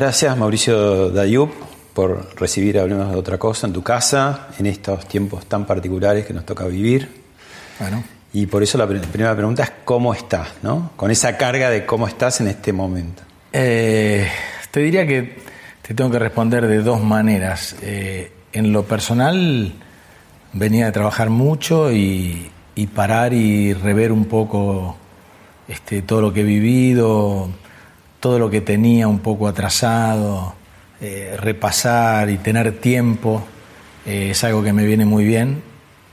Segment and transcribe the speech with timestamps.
[0.00, 1.50] Muchas gracias Mauricio Dayub
[1.92, 6.32] por recibir Hablemos de otra cosa en tu casa en estos tiempos tan particulares que
[6.32, 7.06] nos toca vivir.
[7.78, 8.02] Bueno.
[8.32, 10.92] Y por eso la pr- primera pregunta es cómo estás, ¿no?
[10.96, 13.22] Con esa carga de cómo estás en este momento.
[13.52, 14.26] Eh,
[14.70, 15.36] te diría que
[15.86, 17.76] te tengo que responder de dos maneras.
[17.82, 19.74] Eh, en lo personal,
[20.54, 24.96] venía de trabajar mucho y, y parar y rever un poco
[25.68, 27.50] este, todo lo que he vivido,
[28.20, 30.54] todo lo que tenía un poco atrasado,
[31.00, 33.42] eh, repasar y tener tiempo
[34.04, 35.62] eh, es algo que me viene muy bien.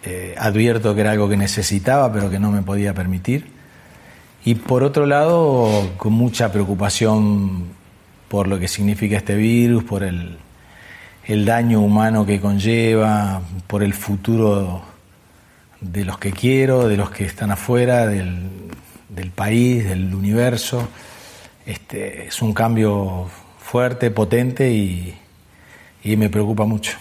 [0.04, 3.48] Eh, advierto que era algo que necesitaba, pero que no me podía permitir.
[4.46, 7.66] Y por otro lado, con mucha preocupación
[8.30, 10.38] por lo que significa este virus, por el,
[11.46, 14.82] daño humano que conlleva, por el futuro
[15.82, 20.88] de los que quiero, de los que están afuera, del país, del universo.
[21.68, 23.28] Este, es un cambio
[23.60, 25.14] fuerte, potente y,
[26.02, 26.94] y me preocupa mucho.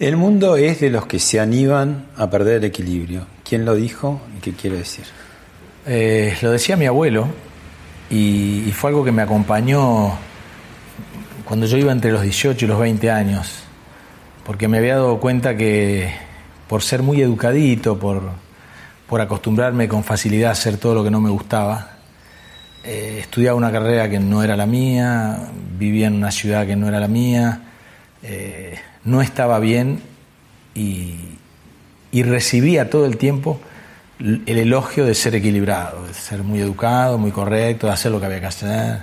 [0.00, 3.26] El mundo es de los que se animan a perder el equilibrio.
[3.48, 5.04] ¿Quién lo dijo y qué quiere decir?
[5.86, 7.28] Eh, lo decía mi abuelo
[8.10, 10.18] y, y fue algo que me acompañó
[11.44, 13.62] cuando yo iba entre los 18 y los 20 años,
[14.44, 16.12] porque me había dado cuenta que
[16.68, 18.22] por ser muy educadito, por,
[19.06, 21.97] por acostumbrarme con facilidad a hacer todo lo que no me gustaba,
[22.88, 25.38] eh, estudiaba una carrera que no era la mía,
[25.78, 27.60] vivía en una ciudad que no era la mía,
[28.22, 30.00] eh, no estaba bien
[30.74, 31.16] y,
[32.10, 33.60] y recibía todo el tiempo
[34.18, 38.26] el elogio de ser equilibrado, de ser muy educado, muy correcto, de hacer lo que
[38.26, 39.00] había que hacer.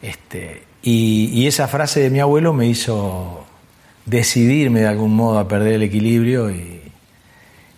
[0.00, 3.44] Este, y, y esa frase de mi abuelo me hizo
[4.06, 6.80] decidirme de algún modo a perder el equilibrio y,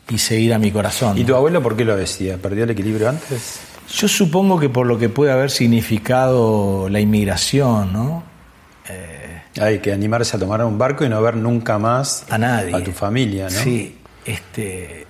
[0.08, 1.18] y seguir a mi corazón.
[1.18, 2.36] ¿Y tu abuelo por qué lo decía?
[2.38, 3.60] ¿Perdió el equilibrio antes?
[3.92, 8.22] Yo supongo que por lo que puede haber significado la inmigración, ¿no?
[8.88, 12.74] Eh, Hay que animarse a tomar un barco y no ver nunca más a nadie.
[12.74, 13.50] a tu familia, ¿no?
[13.50, 15.06] Sí, este,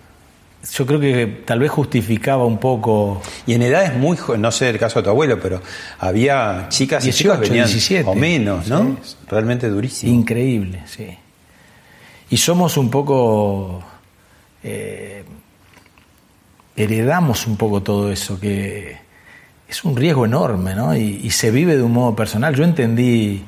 [0.73, 4.79] yo creo que tal vez justificaba un poco Y en edades muy no sé el
[4.79, 5.61] caso de tu abuelo, pero
[5.99, 8.09] había chicas y 18, chicos venían 17.
[8.09, 8.97] o menos, ¿no?
[9.03, 9.17] Sí.
[9.29, 10.13] Realmente durísimo.
[10.13, 11.07] Increíble, sí.
[12.31, 13.83] Y somos un poco.
[14.63, 15.25] eh,
[16.85, 18.97] heredamos un poco todo eso, que
[19.69, 20.97] es un riesgo enorme, ¿no?
[20.97, 22.55] Y, y se vive de un modo personal.
[22.55, 23.43] Yo entendí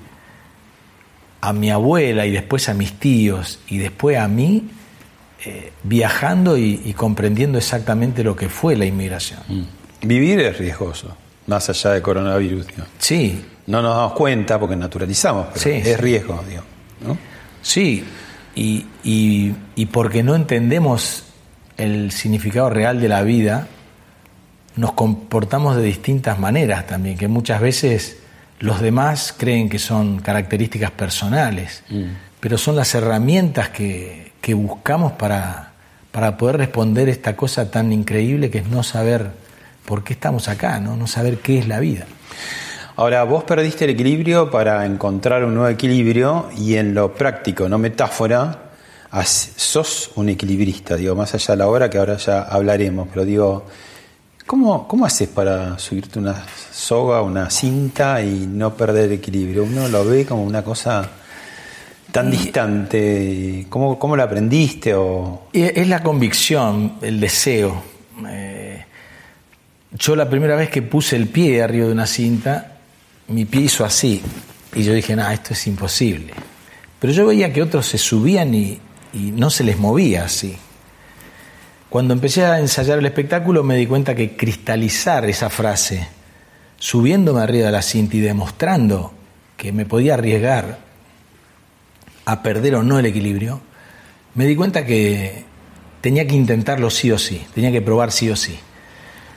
[1.41, 4.69] a mi abuela y después a mis tíos y después a mí
[5.45, 9.41] eh, viajando y, y comprendiendo exactamente lo que fue la inmigración.
[9.49, 10.07] Mm.
[10.07, 11.17] Vivir es riesgoso,
[11.49, 12.67] más allá de coronavirus.
[12.69, 12.85] digo.
[12.99, 16.63] Sí, No nos damos cuenta porque naturalizamos, pero Sí, es riesgo, digo.
[17.07, 17.17] ¿no?
[17.61, 18.05] Sí,
[18.55, 21.25] y, y- y porque no entendemos
[21.77, 23.69] el significado real de la vida,
[24.77, 28.19] nos comportamos de distintas maneras también, que muchas veces
[28.59, 31.83] los demás creen que son características personales,
[32.41, 35.73] pero son las herramientas que, que buscamos para,
[36.11, 39.31] para poder responder esta cosa tan increíble que es no saber
[39.85, 42.07] por qué estamos acá, no, no saber qué es la vida.
[42.95, 47.79] Ahora, vos perdiste el equilibrio para encontrar un nuevo equilibrio y en lo práctico, no
[47.79, 48.72] metáfora,
[49.25, 53.67] sos un equilibrista, digo, más allá de la hora que ahora ya hablaremos, pero digo,
[54.47, 59.65] ¿cómo, cómo haces para subirte una soga, una cinta y no perder equilibrio?
[59.65, 61.11] Uno lo ve como una cosa
[62.13, 63.67] tan distante?
[63.69, 64.95] ¿Cómo, ¿Cómo lo aprendiste?
[64.95, 65.49] O...
[65.53, 67.83] Es la convicción, el deseo.
[68.29, 68.85] Eh,
[69.93, 72.77] yo la primera vez que puse el pie arriba de una cinta,
[73.29, 74.23] mi pie hizo así.
[74.75, 76.33] Y yo dije, no, esto es imposible.
[77.01, 78.79] Pero yo veía que otros se subían y,
[79.13, 80.57] y no se les movía así.
[81.89, 86.09] Cuando empecé a ensayar el espectáculo me di cuenta que cristalizar esa frase,
[86.79, 89.13] subiéndome arriba de la cinta y demostrando
[89.59, 90.79] que me podía arriesgar
[92.25, 93.61] a perder o no el equilibrio,
[94.35, 95.45] me di cuenta que
[96.01, 98.59] tenía que intentarlo sí o sí, tenía que probar sí o sí.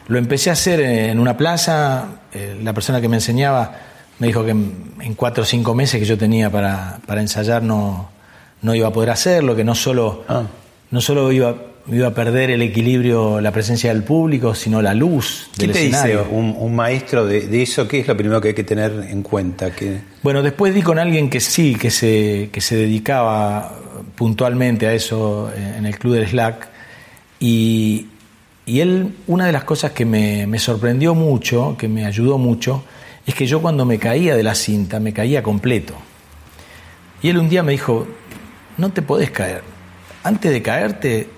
[0.07, 3.79] Lo empecé a hacer en una plaza, eh, la persona que me enseñaba
[4.19, 8.14] me dijo que en cuatro o cinco meses que yo tenía para, para ensayar no,
[8.61, 10.43] no iba a poder hacerlo, que no solo, Ah.
[10.91, 11.55] no solo iba,
[11.87, 15.79] iba a perder el equilibrio, la presencia del público, sino la luz ¿Qué del te
[15.83, 16.27] dice escenario.
[16.31, 17.87] un, un maestro de, de eso?
[17.87, 19.71] ¿Qué es lo primero que hay que tener en cuenta?
[19.75, 23.75] Que, Bueno, después di con alguien que sí, que se, que se dedicaba
[24.15, 26.69] puntualmente a eso eh, en el Club del Slack.
[27.39, 28.07] Y,
[28.65, 32.83] y él, una de las cosas que me, me sorprendió mucho, que me ayudó mucho,
[33.27, 35.93] es que yo cuando me caía de la cinta, me caía completo.
[37.21, 38.07] Y él un día me dijo,
[38.77, 39.63] no te podés caer.
[40.23, 41.29] Antes de caerte,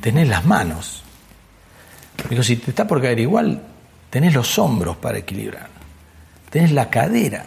[0.00, 1.02] tenés las manos.
[2.24, 3.62] Me dijo, si te está por caer igual,
[4.10, 5.68] tenés los hombros para equilibrar.
[6.50, 7.46] Tenés la cadera.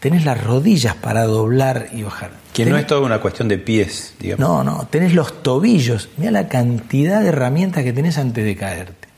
[0.00, 2.30] Tenés las rodillas para doblar y bajar.
[2.52, 4.40] que no es toda una cuestión de pies, digamos.
[4.40, 6.10] no, no, tenés los tobillos.
[6.18, 9.08] Mira la cantidad de herramientas que tenés antes de caerte.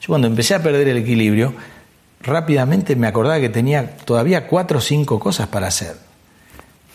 [0.00, 1.54] Yo cuando empecé a perder el equilibrio,
[2.22, 5.96] rápidamente me acordaba que tenía todavía cuatro o cinco cosas para hacer.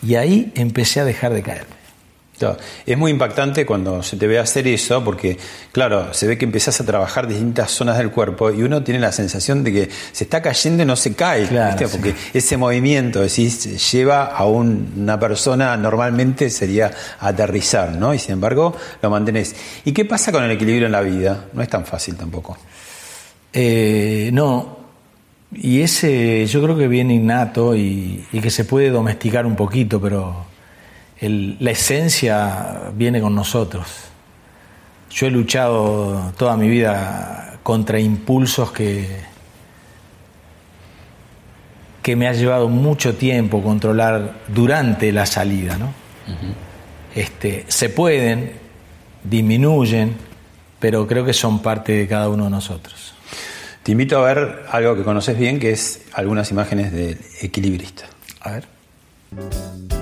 [0.02, 1.77] Y ahí empecé a dejar de caerme.
[2.86, 5.36] Es muy impactante cuando se te ve hacer eso, porque,
[5.72, 9.12] claro, se ve que empezás a trabajar distintas zonas del cuerpo y uno tiene la
[9.12, 11.86] sensación de que se está cayendo y no se cae, Claro, ¿viste?
[11.86, 11.92] sí.
[11.92, 16.90] porque ese movimiento, decís, lleva a un- una persona, normalmente sería
[17.20, 18.14] aterrizar, ¿no?
[18.14, 19.54] Y sin embargo, lo mantenés.
[19.84, 21.46] ¿Y qué pasa con el equilibrio en la vida?
[21.52, 22.56] No es tan fácil tampoco.
[23.52, 24.78] Eh, no,
[25.54, 30.00] y ese yo creo que viene innato y, y que se puede domesticar un poquito,
[30.00, 30.44] pero
[31.20, 33.86] el- la esencia viene con nosotros.
[35.10, 39.06] Yo he luchado toda mi vida contra impulsos que,
[42.02, 45.76] que me ha llevado mucho tiempo controlar durante la salida.
[45.76, 45.92] ¿no?
[47.14, 48.52] este, se pueden,
[49.24, 50.14] disminuyen,
[50.78, 53.14] pero creo que son parte de cada uno de nosotros.
[53.82, 58.04] Te invito a ver algo que conoces bien, que es algunas imágenes del equilibrista.
[58.42, 59.97] A ver.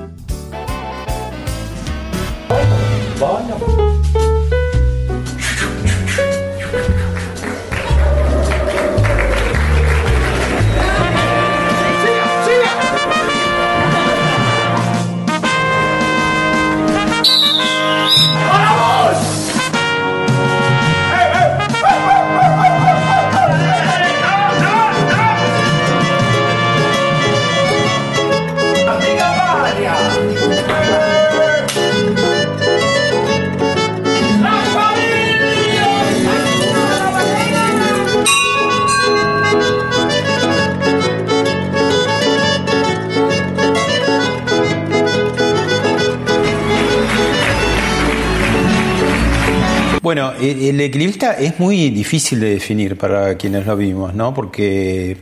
[50.41, 54.33] El, equilibrista es muy difícil de definir para quienes lo vimos, ¿no?
[54.35, 55.17] Porque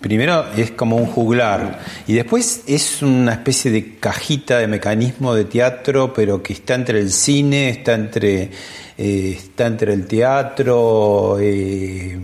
[0.00, 5.44] primero es como un juglar y después es una especie de cajita de mecanismo de
[5.44, 8.50] teatro, pero que está entre el cine, está entre,
[8.98, 12.18] eh, está entre el teatro, eh,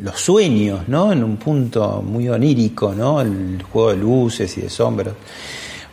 [0.00, 1.12] los sueños, ¿no?
[1.12, 3.20] En un punto muy onírico, ¿no?
[3.20, 5.14] El juego de luces y de sombras.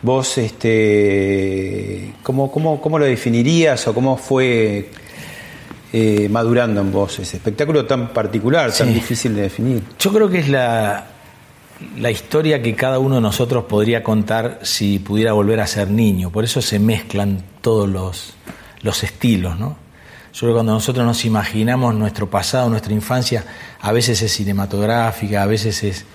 [0.02, 4.90] Vos, este, ¿cómo, cómo, cómo lo definirías o cómo fue
[5.96, 9.84] eh, madurando en vos ese espectáculo tan particular, tan difícil de definir?
[10.00, 11.06] Yo creo que es la,
[12.00, 16.32] la historia que cada uno de nosotros podría contar si pudiera volver a ser niño.
[16.32, 18.34] Por eso se mezclan todos los,
[18.82, 19.78] los estilos, ¿no?
[20.34, 23.46] Yo creo que cuando nosotros nos imaginamos nuestro pasado, nuestra infancia,
[23.80, 26.06] a veces es cinematográfica, a veces es,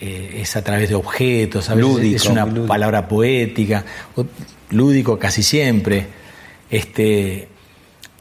[0.00, 3.84] eh, es a través de objetos, a veces Lúdico, es una palabra poética,
[4.70, 6.08] lúdico casi siempre.
[6.68, 7.48] Este,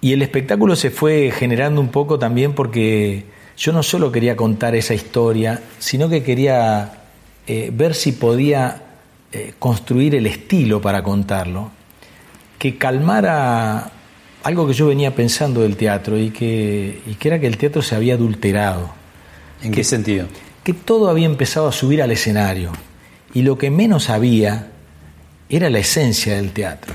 [0.02, 3.26] y el espectáculo se fue generando un poco también porque
[3.58, 7.04] yo no solo quería contar esa historia, sino que quería
[7.48, 8.84] eh, ver si podía
[9.32, 11.72] eh, construir el estilo para contarlo,
[12.58, 13.92] que calmara
[14.44, 17.82] algo que yo venía pensando del teatro y que, y que era que el teatro
[17.82, 18.92] se había adulterado
[19.62, 20.28] ¿En qué sentido?
[20.64, 22.72] que todo había empezado a subir al escenario
[23.34, 24.68] y lo que menos había
[25.50, 26.94] era la esencia del teatro.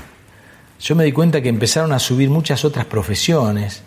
[0.85, 3.81] Yo me di cuenta que empezaron a subir muchas otras profesiones,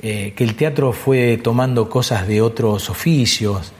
[0.00, 3.70] eh, que el teatro fue tomando cosas de otros oficios,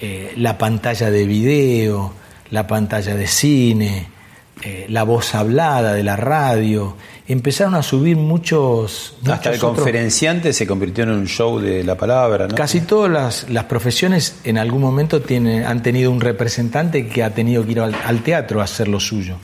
[0.00, 2.12] eh, la pantalla de video,
[2.50, 4.08] la pantalla de cine,
[4.60, 6.96] eh, la voz hablada de la radio,
[7.28, 9.16] empezaron a subir muchos...
[9.30, 12.56] Hasta el conferenciante se convirtió en un show de la palabra, ¿no?
[12.56, 17.64] Casi todas las, profesiones en algún momento tienen, han tenido un representante que ha tenido
[17.64, 19.36] que ir al, teatro a hacer lo suyo.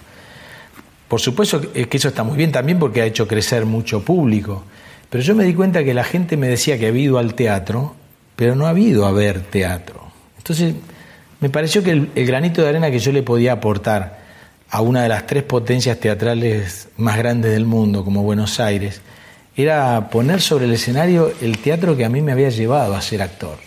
[1.08, 4.64] Por supuesto que eso está muy bien también porque ha hecho crecer mucho público,
[5.08, 7.94] pero yo me di cuenta que la gente me decía que había ido al teatro,
[8.34, 10.02] pero no ha ido a ver teatro.
[10.36, 10.74] Entonces,
[11.40, 14.24] me pareció que el, granito de arena que yo le podía aportar
[14.68, 19.00] a una de las tres potencias teatrales más grandes del mundo, como Buenos Aires,
[19.54, 23.22] era poner sobre el escenario el teatro que a mí me había llevado a ser
[23.22, 23.58] actor.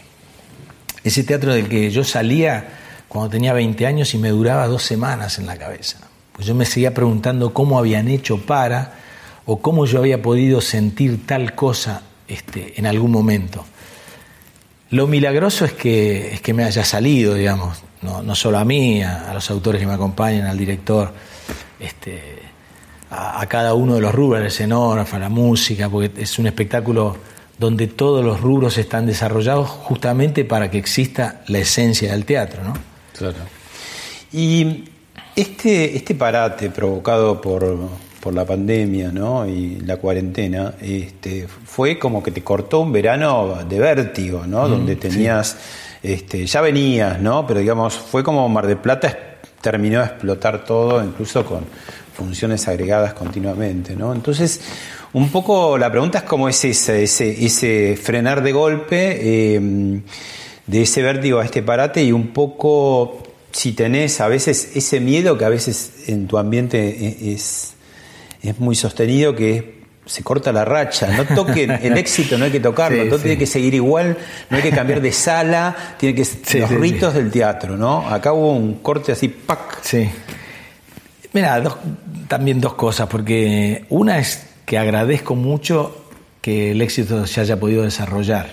[1.03, 2.67] Ese teatro del que yo salía
[3.07, 6.08] cuando tenía 20 años y me duraba dos semanas en la cabeza.
[6.39, 8.93] Pues yo me seguía preguntando cómo habían hecho para
[9.45, 13.65] o cómo yo había podido sentir tal cosa este, en algún momento.
[14.91, 19.33] Lo milagroso es que, es que me haya salido, digamos, no, solo a mí, a,
[19.33, 21.11] los autores que me acompañan, al director,
[21.77, 22.39] este,
[23.11, 27.17] a, cada uno de los rubros, al escenógrafo, a la música, porque es un espectáculo
[27.57, 32.75] donde todos los rubros están desarrollados justamente para que exista la esencia del teatro, ¿no?
[33.11, 33.35] Claro.
[34.31, 34.85] Y
[35.41, 37.77] este, este parate provocado por,
[38.19, 39.47] por la pandemia ¿no?
[39.47, 44.67] y la cuarentena, este, fue como que te cortó un verano de vértigo, ¿no?
[44.67, 45.57] Donde tenías,
[46.03, 47.47] este, ya venías, ¿no?
[47.47, 49.17] Pero digamos, fue como Mar de Plata
[49.61, 51.65] terminó de explotar todo, incluso con
[52.13, 54.13] funciones agregadas continuamente, ¿no?
[54.13, 54.59] Entonces,
[55.13, 60.01] un poco la pregunta es cómo es ese, ese, ese frenar de golpe, em,
[60.67, 65.37] de ese vértigo a este parate y un poco si tenés a veces ese miedo
[65.37, 67.73] que a veces en tu ambiente e, es
[68.41, 71.07] es muy sostenido que se corta la racha.
[71.15, 74.17] No toquen el éxito, no hay que tocarlo, todo tiene que seguir igual,
[74.49, 76.27] no hay que cambiar de sala, tiene que
[76.59, 78.07] los ritos del teatro, ¿no?
[78.09, 79.79] Acá hubo un corte así, ¡pac!
[79.83, 80.09] Sí.
[81.31, 81.61] Mira,
[82.27, 86.05] también dos cosas, porque una es que agradezco mucho
[86.41, 88.49] que el éxito se haya podido desarrollar.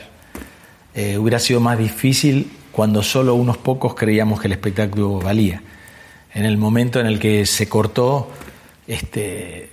[0.95, 5.62] Eh, hubiera sido más difícil cuando solo unos pocos creíamos que el espectáculo valía.
[6.35, 8.28] En el momento en el que se cortó,
[8.87, 9.71] este,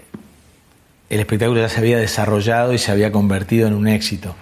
[1.09, 4.35] el espectáculo ya se había desarrollado y se había convertido en un éxito,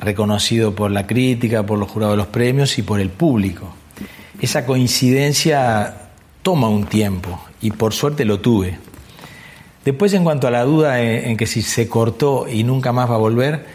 [0.00, 3.74] reconocido por la crítica, por los jurados de los premios y por el público.
[4.40, 6.08] Esa coincidencia
[6.40, 8.78] toma un tiempo y por suerte lo tuve.
[9.84, 13.16] Después, en cuanto a la duda en, que si se cortó y nunca más va
[13.16, 13.66] a volver,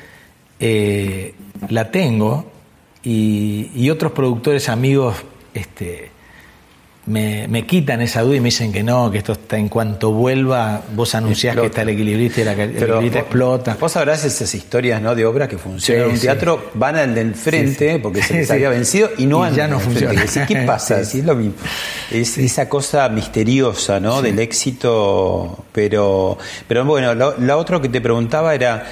[0.59, 1.35] eh,
[1.69, 2.50] la tengo
[3.03, 5.15] y, y, otros productores amigos
[5.53, 6.11] este,
[7.05, 10.81] me, quitan esa duda y me dicen que no, que esto está en cuanto vuelva,
[10.93, 13.77] vos anunciás que está el equilibrista y la, el equilibrista explota.
[13.79, 15.15] Vos sabrás esas historias ¿no?
[15.15, 18.69] de obras que funcionan en un teatro, van al del frente porque se les había
[18.69, 20.23] vencido y no ya no funciona.
[20.47, 21.01] ¿Qué pasa?
[21.01, 21.55] Es lo mismo.
[22.11, 24.21] Es esa cosa misteriosa ¿no?
[24.21, 28.85] del éxito, pero, pero bueno, lo, lo otro que te preguntaba era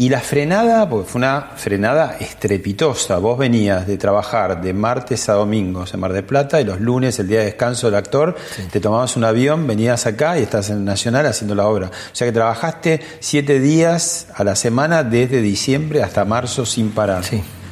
[0.00, 3.18] y la frenada, porque fue una frenada estrepitosa.
[3.18, 7.18] Vos venías de trabajar de martes a domingos en Mar del Plata y los lunes,
[7.18, 8.34] el día de descanso del actor,
[8.72, 11.88] te tomabas un avión, venías acá y estás en Nacional haciendo la obra.
[11.88, 17.22] O sea que trabajaste siete días a la semana desde diciembre hasta marzo sin parar.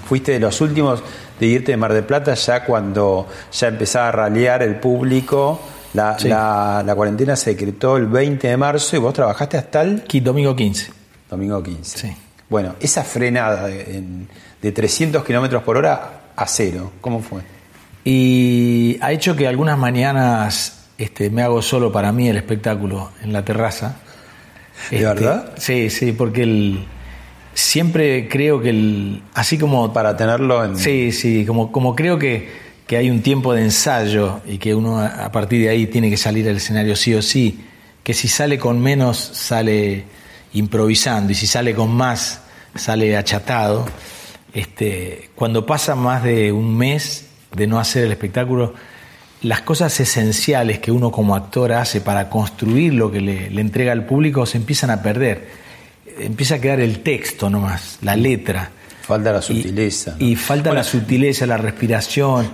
[0.07, 1.03] Fuiste de los últimos
[1.41, 5.63] de irte de Mar del Plata ya cuando ya empezaba a ralear el público.
[5.95, 6.15] La,
[6.85, 10.05] la, cuarentena se decretó el 20 de marzo y vos trabajaste hasta el...
[10.23, 10.98] Domingo 15.
[11.29, 11.99] Domingo 15.
[11.99, 12.17] Sí.
[12.49, 17.43] Bueno, esa frenada de, 300 kilómetros por hora a cero, ¿cómo fue?
[18.05, 23.33] Y ha hecho que algunas mañanas este, me hago solo para mí el espectáculo en
[23.33, 23.97] la terraza.
[24.91, 25.53] ¿De este, verdad?
[25.59, 26.87] Sí, sí, porque el,
[27.53, 29.23] siempre creo que el.
[29.35, 29.93] Así como.
[29.93, 30.77] Para tenerlo en.
[30.77, 32.49] Sí, sí, como, como creo que,
[32.87, 36.17] que hay un tiempo de ensayo y que uno a partir de ahí tiene que
[36.17, 37.63] salir al escenario sí o sí,
[38.03, 40.05] que si sale con menos, sale
[40.53, 42.43] improvisando y si sale con más
[42.75, 43.87] sale achatado.
[44.53, 48.75] Este, cuando pasa más de un mes de no hacer el espectáculo,
[49.43, 54.05] las cosas esenciales que uno como actor hace para construir lo que le, entrega al
[54.05, 55.69] público se empiezan a perder.
[56.19, 58.71] Empieza a quedar el texto nomás, la letra.
[59.03, 60.17] Falta la sutileza.
[60.19, 62.51] Y, falta la sutileza, la respiración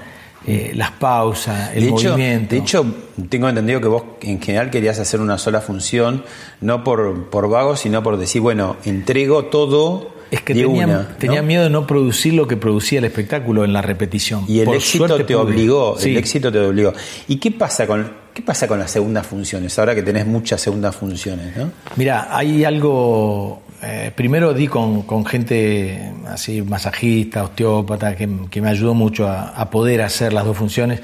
[0.47, 2.55] eh, las pausas, el movimiento.
[2.55, 2.85] de hecho,
[3.29, 6.23] tengo entendido que vos en general querías hacer una sola función,
[6.61, 10.97] no por, por vago, sino por decir, bueno, entrego todo Es que de tenía, una,
[10.97, 11.07] ¿no?
[11.19, 14.45] tenía miedo de no producir lo que producía el espectáculo en la repetición.
[14.49, 16.11] Y el Por éxito suerte te obligó, Sí.
[16.11, 16.93] el éxito te obligó.
[17.29, 19.79] ¿Y qué pasa con qué pasa con las segundas funciones?
[19.79, 21.71] Ahora que tenés muchas segundas funciones, ¿no?
[21.97, 23.63] Mira, hay algo.
[23.87, 30.33] Eh, primero di con, gente así, masajista, osteópata, que, me ayudó mucho a, poder hacer
[30.33, 31.01] las dos funciones,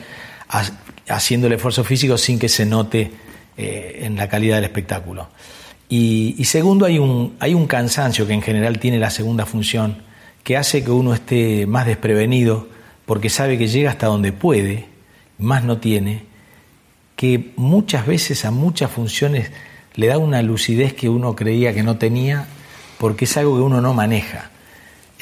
[0.48, 0.70] ha-
[1.08, 3.10] haciendo el esfuerzo físico sin que se note
[3.56, 5.28] eh, en la calidad del espectáculo.
[5.88, 9.98] Y, y segundo, hay un, hay un cansancio que en general tiene la segunda función,
[10.42, 12.68] que hace que uno esté más desprevenido,
[13.04, 14.86] porque sabe que llega hasta donde puede,
[15.38, 16.22] más no tiene,
[17.16, 19.50] que muchas veces a muchas funciones
[19.94, 22.46] le da una lucidez que uno creía que no tenía
[23.00, 24.50] porque es algo que uno no maneja.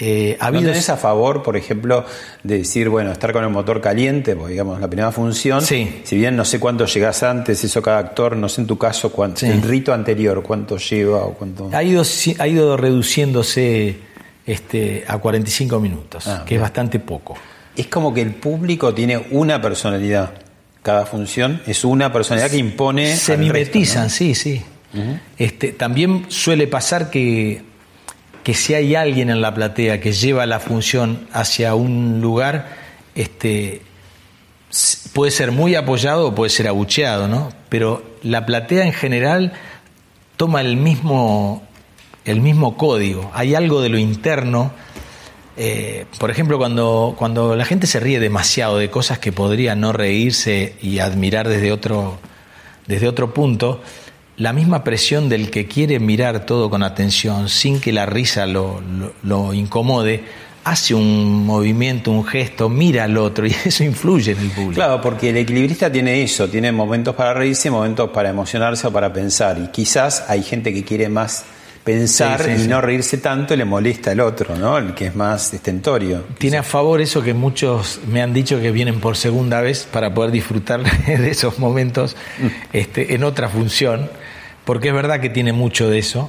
[0.01, 2.05] Eh, ha ¿No habido tenés a favor, por ejemplo,
[2.43, 6.01] de decir, bueno, estar con el motor caliente, porque digamos, la primera función, Sí.
[6.05, 9.11] si bien no sé cuánto llegás antes, eso cada actor, no sé en tu caso,
[9.11, 9.47] cuánto, Sí.
[9.47, 11.71] el rito anterior, cuánto lleva o cuánto...
[11.73, 12.03] ha ido,
[12.39, 13.97] ha ido reduciéndose
[14.47, 17.37] este, a 45 minutos, Ah, que es bastante poco.
[17.77, 20.31] Es como que el público tiene una personalidad.
[20.83, 23.15] Cada función es una personalidad que impone.
[23.17, 24.11] Se mimetizan, ¿no?
[24.11, 24.63] sí, sí.
[25.37, 27.63] este, también suele pasar que,
[28.49, 32.79] que si hay alguien en la platea que lleva la función hacia un lugar,
[33.15, 33.83] este,
[35.13, 37.51] puede ser muy apoyado o puede ser abucheado, ¿no?
[37.69, 39.53] Pero la platea en general
[40.39, 41.63] toma el mismo,
[42.25, 43.31] el mismo código.
[43.35, 44.73] Hay algo de lo interno.
[45.59, 49.93] eh, por ejemplo, cuando, cuando la gente se ríe demasiado de cosas que podría no
[49.93, 52.19] reírse y admirar desde otro,
[52.87, 53.83] desde otro punto,
[54.39, 58.81] la misma presión del que quiere mirar todo con atención sin que la risa lo,
[58.81, 60.23] lo- lo incomode,
[60.65, 64.75] hace un movimiento, un gesto, mira al otro y eso influye en el público.
[64.75, 69.13] Claro, porque el equilibrista tiene eso, tiene momentos para reírse, momentos para emocionarse o para
[69.13, 69.59] pensar.
[69.59, 71.45] Y quizás hay gente que quiere más
[71.85, 72.69] pensar Sí, sí, y sí.
[72.69, 74.77] no reírse tanto y le molesta el otro, ¿no?
[74.77, 76.23] El que es más estentorio.
[76.37, 80.13] Tiene a favor eso que muchos me han dicho que vienen por segunda vez para
[80.13, 82.15] poder disfrutar de esos momentos
[82.75, 84.11] este, en otra función,
[84.69, 86.29] porque es verdad que tiene mucho de eso,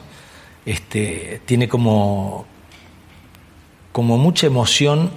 [0.65, 2.46] este, tiene como,
[3.91, 5.11] como mucha emoción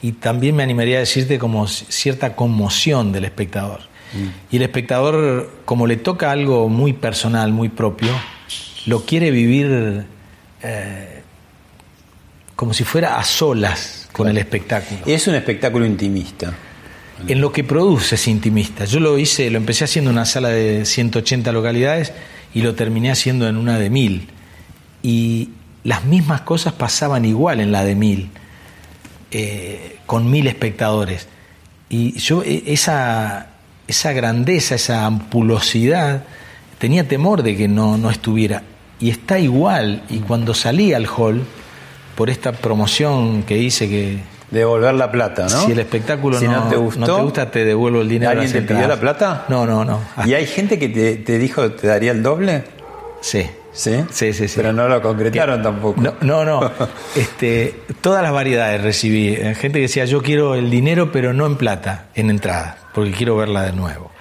[0.00, 3.80] y también me animaría a decirte como cierta conmoción del espectador.
[4.52, 8.12] Y el espectador, como le toca algo muy personal, muy propio,
[8.86, 10.06] lo quiere vivir
[10.62, 11.22] eh,
[12.54, 15.00] como si fuera a solas con el espectáculo.
[15.04, 16.54] Es un espectáculo intimista.
[17.26, 18.84] En lo que produce es intimista.
[18.84, 22.12] Yo lo hice, lo empecé haciendo en una sala de 180 localidades
[22.54, 24.28] y lo terminé haciendo en una de mil.
[25.02, 25.50] Y
[25.84, 28.30] las mismas cosas pasaban igual en la de mil,
[29.30, 31.28] eh, con mil espectadores.
[31.88, 33.48] Y yo e- esa,
[33.86, 36.24] esa grandeza, esa ampulosidad,
[36.78, 38.62] tenía temor de que no, no estuviera.
[39.00, 40.02] Y está igual.
[40.08, 41.44] Y cuando salí al hall,
[42.14, 45.64] por esta promoción que hice que Devolver la plata, ¿no?
[45.64, 48.30] si el espectáculo Si no, no te gustó, no te gusta, te devuelvo el dinero.
[48.30, 49.46] ¿Alguien te pidió la plata?
[49.48, 50.00] No, no, no.
[50.24, 52.64] ¿Y hay gente que te, te dijo te daría el doble?
[53.20, 53.48] Sí.
[53.72, 54.04] ¿Sí?
[54.10, 54.54] Sí, sí, sí.
[54.56, 55.98] Pero no lo concretaron tampoco.
[56.00, 56.70] No, no, no.
[57.16, 59.28] Este, todas las variedades recibí.
[59.28, 63.12] Eh, Gente que decía, yo quiero el dinero, pero no en plata, en entrada, porque
[63.12, 64.12] quiero verla de nuevo.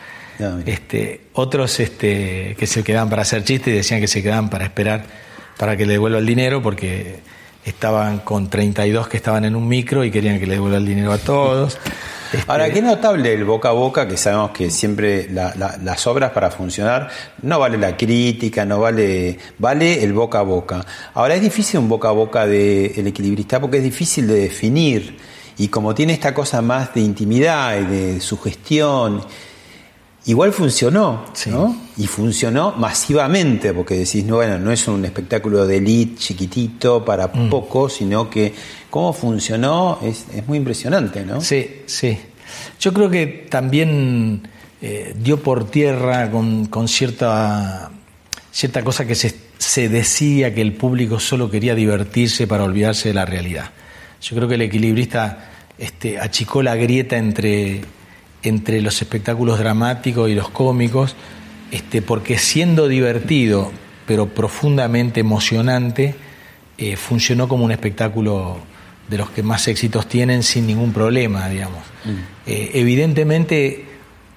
[0.65, 4.63] Este, otros este, que se quedaban para hacer chistes y decían que se quedaban para
[4.63, 5.03] esperar
[5.57, 7.19] para que le devuelva el dinero porque
[7.65, 11.11] estaban con 32 que estaban en un micro y querían que le devuelva el dinero
[11.11, 11.77] a todos.
[12.31, 16.07] Este, Ahora, qué notable el boca a boca, que sabemos que siempre la- la- las
[16.07, 17.09] obras para funcionar
[17.41, 20.85] no vale la crítica, no vale, vale el boca a boca.
[21.13, 25.17] Ahora es difícil un boca a boca del equilibrista porque es difícil de definir
[25.57, 29.21] y como tiene esta cosa más de intimidad y de sugestión,
[30.25, 31.49] igual funcionó, Sí.
[31.49, 31.75] ¿no?
[31.97, 37.27] Y funcionó masivamente porque decís, no, bueno, no es un espectáculo de elite chiquitito para
[37.27, 37.49] Mm.
[37.49, 38.53] pocos, sino que
[38.89, 41.41] cómo funcionó es, es muy impresionante, ¿no?
[41.41, 42.17] Sí, sí.
[42.79, 44.47] Yo creo que también
[44.81, 47.91] eh, dio por tierra con, con cierta,
[48.51, 53.13] cierta cosa que se, se decía que el público solo quería divertirse para olvidarse de
[53.13, 53.69] la realidad.
[54.21, 57.81] Yo creo que el equilibrista este, achicó la grieta entre,
[58.43, 61.15] entre los espectáculos dramáticos y los cómicos,
[61.71, 63.71] este, porque siendo divertido,
[64.05, 66.15] pero profundamente emocionante,
[66.77, 68.57] eh, funcionó como un espectáculo
[69.09, 71.83] de los que más éxitos tienen sin ningún problema, digamos.
[72.47, 73.85] Eh, evidentemente,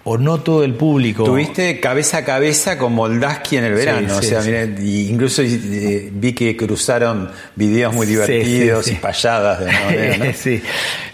[0.04, 1.24] o no todo el público...
[1.24, 4.50] Tuviste cabeza a cabeza con Moldaski en el verano, sí, o sea, sí.
[4.50, 10.32] mirá, incluso eh, vi que cruzaron videos muy divertidos y payadas de alguna manera, ¿no?
[10.34, 10.62] sí,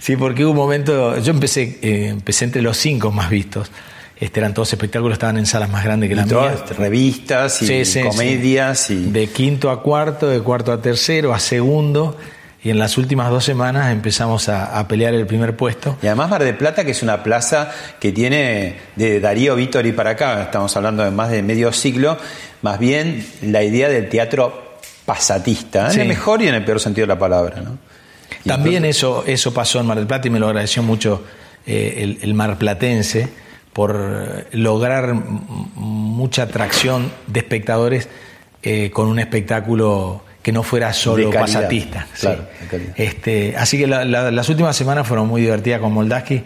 [0.01, 3.71] sí, porque hubo un momento, yo empecé, eh, empecé entre los cinco más vistos,
[4.19, 6.77] Este, eran todos espectáculos, estaban en salas más grandes que las mías.
[6.77, 8.91] revistas y comedias.
[8.91, 9.11] Y...
[9.11, 12.19] De quinto a cuarto, de cuarto a tercero, a segundo.
[12.63, 15.97] Y en las últimas dos semanas empezamos a, pelear el primer puesto.
[16.03, 20.11] Y además Mar de Plata, que es una plaza que tiene de Darío Vittori para
[20.11, 22.19] acá, estamos hablando de más de medio siglo,
[22.61, 27.07] más bien la idea del teatro pasatista, en el mejor y en el peor sentido
[27.07, 27.63] de la palabra.
[27.63, 27.79] ¿no?
[28.45, 31.25] También eso, eso pasó en Mar del Plata y me lo agradeció mucho
[31.67, 33.29] eh, el, el marplatense
[33.73, 38.09] por lograr mucha atracción de espectadores
[38.63, 42.09] eh, con un espectáculo que no fuera solo pasatista.
[42.97, 46.43] este, así que las últimas semanas fueron muy divertidas con Moldaski.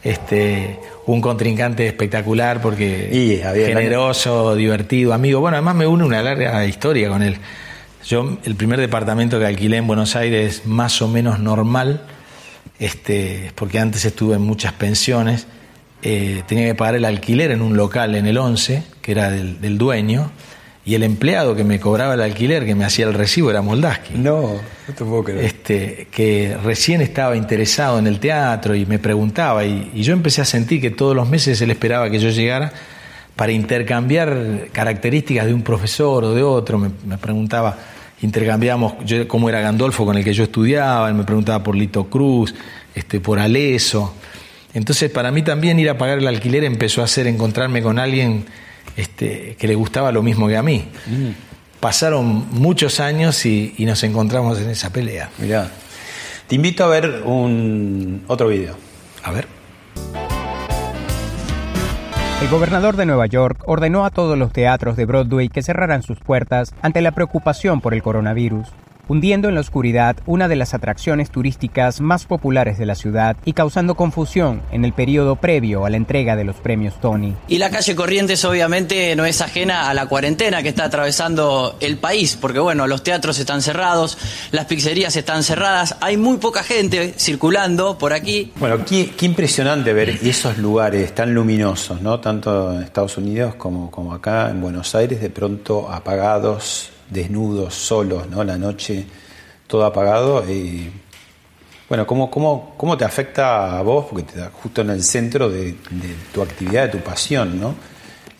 [0.00, 3.08] Este, un contrincante espectacular porque
[3.52, 5.40] generoso, divertido, amigo.
[5.40, 7.38] Bueno, además me une una larga historia con él.
[8.06, 12.02] Yo, el primer departamento que alquilé en Buenos Aires, más o menos normal,
[12.78, 15.48] este, porque antes estuve en muchas pensiones,
[16.02, 19.78] eh, tenía que pagar el alquiler en un local en el 11, que era del,
[19.78, 20.30] dueño,
[20.88, 24.14] y el empleado que me cobraba el alquiler, que me hacía el recibo, era Moldaski.
[24.14, 25.44] No, no te puedo creer.
[25.44, 30.46] Este, que recién estaba interesado en el teatro y me preguntaba, y, yo empecé a
[30.46, 32.72] sentir que todos los meses él esperaba que yo llegara
[33.36, 36.78] para intercambiar características de un profesor o de otro.
[36.78, 37.76] Me, preguntaba,
[38.22, 42.04] intercambiamos yo, cómo era Gandolfo con el que yo estudiaba, él me preguntaba por Lito
[42.04, 42.54] Cruz,
[42.94, 44.14] este, por Aleso.
[44.72, 48.46] Entonces, para mí también ir a pagar el alquiler empezó a hacer encontrarme con alguien
[48.96, 50.88] este, que le gustaba lo mismo que a mí.
[51.06, 51.30] Mm.
[51.80, 55.30] Pasaron muchos años y, nos encontramos en esa pelea.
[55.38, 55.70] Mirá,
[56.46, 58.76] te invito a ver un otro video.
[59.22, 59.46] A ver.
[62.42, 66.20] El gobernador de Nueva York ordenó a todos los teatros de Broadway que cerraran sus
[66.20, 68.68] puertas ante la preocupación por el coronavirus
[69.08, 73.54] hundiendo en la oscuridad una de las atracciones turísticas más populares de la ciudad y
[73.54, 77.34] causando confusión en el periodo previo a la entrega de los premios Tony.
[77.48, 81.96] Y la calle Corrientes obviamente no es ajena a la cuarentena que está atravesando el
[81.96, 84.18] país, porque bueno, los teatros están cerrados,
[84.52, 88.52] las pizzerías están cerradas, hay muy poca gente circulando por aquí.
[88.56, 92.20] Bueno, qué, impresionante ver esos lugares tan luminosos, ¿no?
[92.20, 98.28] Tanto en Estados Unidos como, como acá en Buenos Aires, de pronto apagados, desnudos, solos,
[98.28, 98.44] ¿no?
[98.44, 99.04] La noche,
[99.66, 100.44] todo apagado.
[100.50, 100.90] Y,
[101.88, 104.06] bueno, ¿cómo, cómo, cómo te afecta a vos?
[104.10, 105.74] Porque te da justo en el centro de,
[106.32, 107.74] tu actividad, de tu pasión, ¿no?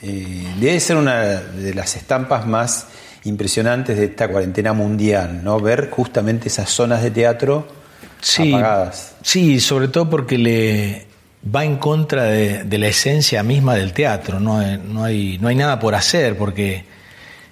[0.02, 2.87] Eh, debe ser una de las estampas más
[3.24, 5.61] impresionantes de esta cuarentena mundial, ¿no?
[5.61, 7.66] Ver justamente esas zonas de teatro
[8.38, 9.14] apagadas.
[9.22, 11.07] Sí, sobre todo porque le
[11.54, 14.40] va en contra de, la esencia misma del teatro.
[14.40, 16.85] No, no, hay, no hay nada por hacer porque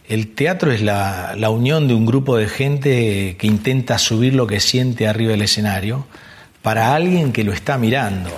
[0.08, 4.60] el teatro es la, unión de un grupo de gente que intenta subir lo que
[4.60, 6.06] siente arriba del escenario
[6.62, 8.30] para alguien que lo está mirando.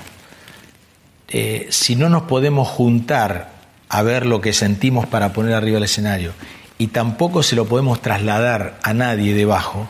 [1.28, 3.52] Eh, si no nos podemos juntar
[3.88, 6.33] a ver lo que sentimos para poner arriba del escenario
[6.78, 9.88] y tampoco se lo podemos trasladar a nadie debajo,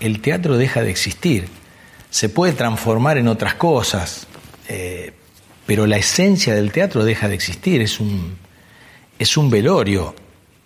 [0.00, 1.48] el teatro deja de existir.
[2.10, 4.26] Se puede transformar en otras cosas,
[4.68, 5.12] eh,
[5.66, 8.36] pero la esencia del teatro deja de existir, es un,
[9.18, 10.14] es un velorio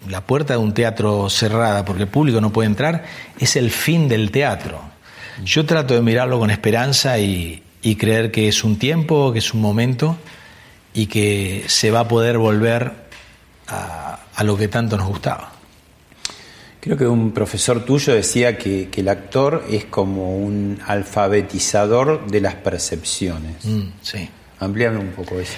[0.08, 3.04] la puerta de un teatro cerrada porque el público no puede entrar,
[3.38, 4.80] es el fin del teatro.
[5.44, 7.62] Yo trato de mirarlo con esperanza y,
[7.98, 10.16] creer que es un tiempo, que es un momento
[10.92, 12.92] y que se va a poder volver
[13.68, 15.52] a, lo que tanto nos gustaba.
[16.80, 22.54] Creo que un profesor tuyo decía que, el actor es como un alfabetizador de las
[22.54, 23.64] percepciones.
[23.64, 24.28] Mm, sí.
[24.58, 25.54] Amplíame un poco eso.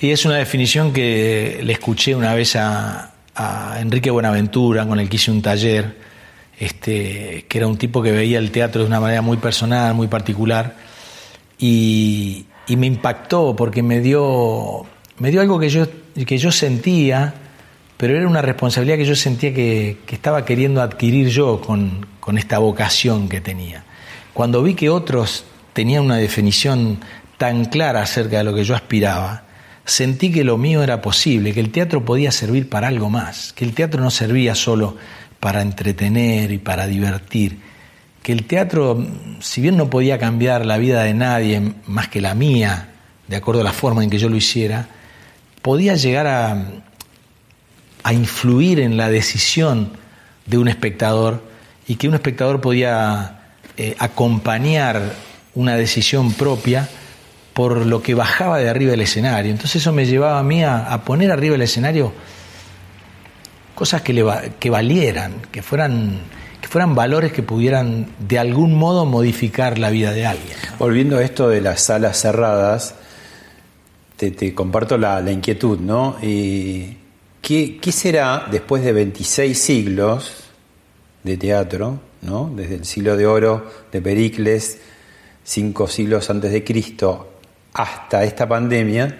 [0.00, 5.08] Y es una definición que le escuché una vez a, a Enrique Buenaventura, con el
[5.08, 5.96] que hice un taller,
[6.58, 10.08] este, que era un tipo que veía el teatro de una manera muy personal, muy
[10.08, 10.76] particular,
[11.58, 14.86] y, me impactó porque me dio,
[15.18, 15.86] me dio algo que yo,
[16.26, 17.34] que yo sentía,
[17.98, 22.58] pero era una responsabilidad que yo sentía que, estaba queriendo adquirir yo con, con esta
[22.58, 23.84] vocación que tenía.
[24.32, 27.00] Cuando vi que otros tenían una definición
[27.36, 29.44] tan clara acerca de lo que yo aspiraba,
[29.84, 33.64] sentí que lo mío era posible, que el teatro podía servir para algo más, que
[33.64, 34.96] el teatro no servía solo
[35.40, 37.58] para entretener y para divertir,
[38.22, 39.04] que el teatro,
[39.40, 42.88] si bien no podía cambiar la vida de nadie más que la mía,
[43.26, 44.86] de acuerdo a la forma en que yo lo hiciera,
[45.60, 46.64] podía llegar a,
[48.02, 49.90] a influir en la decisión
[50.46, 51.42] de un espectador
[51.86, 53.42] y que un espectador podía
[53.76, 55.14] eh, acompañar
[55.54, 56.88] una decisión propia
[57.52, 59.50] por lo que bajaba de arriba del escenario.
[59.50, 62.12] Entonces eso me llevaba a mí a, poner arriba del escenario
[63.74, 64.24] cosas que, le,
[64.58, 66.20] que valieran, que fueran,
[66.60, 70.56] que fueran valores que pudieran de algún modo modificar la vida de alguien.
[70.78, 72.94] Volviendo a esto de las salas cerradas,
[74.16, 76.16] te, comparto la, inquietud, ¿no?
[76.20, 76.96] ¿qué,
[77.40, 80.44] ¿Qué será después de 26 siglos
[81.24, 82.52] de teatro, ¿no?
[82.54, 84.78] Desde el siglo de oro de Pericles,
[85.42, 87.31] cinco siglos antes de Cristo,
[87.74, 89.18] hasta esta pandemia?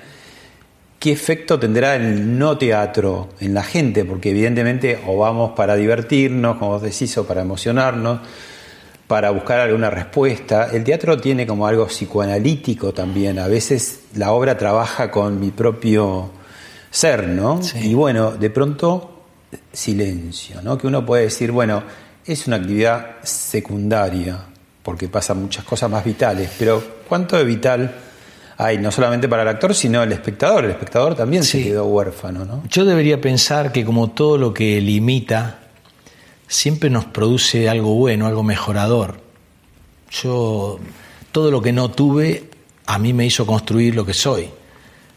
[0.99, 4.05] ¿Qué efecto tendrá el no teatro en la gente?
[4.05, 8.21] Porque evidentemente o vamos para divertirnos, como vos decís, o para emocionarnos,
[9.09, 10.69] para buscar alguna respuesta.
[10.73, 13.41] El teatro tiene como algo psicoanalítico también.
[13.41, 16.31] A veces la obra trabaja con mi propio
[16.89, 17.61] ser, ¿no?
[17.75, 19.25] Y bueno, de pronto
[19.73, 20.79] silencio, ¿no?
[20.79, 21.83] Que uno puede decir, bueno,
[22.25, 24.39] es una actividad secundaria,
[24.83, 27.95] porque pasan muchas cosas más vitales, pero ¿cuánto de vital
[28.57, 30.65] hay no solamente para el actor, sino el espectador.
[30.65, 32.63] El espectador también se quedó huérfano, ¿no?
[32.69, 35.61] Yo debería pensar que como todo lo que limita,
[36.47, 39.21] siempre nos produce algo bueno, algo mejorador.
[40.11, 40.79] Yo,
[41.33, 42.51] todo lo que no tuve,
[42.87, 44.51] a mí me hizo construir lo que soy,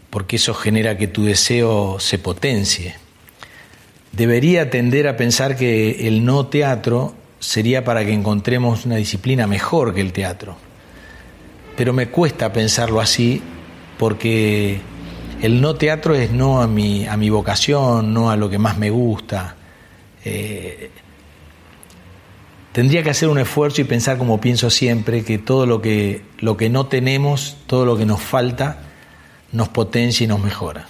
[0.10, 2.96] porque eso genera que tu deseo se potencie.
[4.14, 9.94] Debería tender a pensar que el no teatro sería para que encontremos una disciplina mejor
[9.94, 10.56] que el teatro
[11.76, 13.42] pero me cuesta pensarlo así
[13.98, 14.80] porque
[15.42, 18.78] el no teatro es no a mi, a mi vocación, no a lo que más
[18.78, 19.56] me gusta.
[20.24, 20.90] Eh,
[22.72, 26.58] tendría que hacer un esfuerzo y pensar como pienso siempre, que todo lo que, lo
[26.58, 28.80] que no tenemos, todo lo que nos falta,
[29.52, 30.88] nos potencia y nos mejora.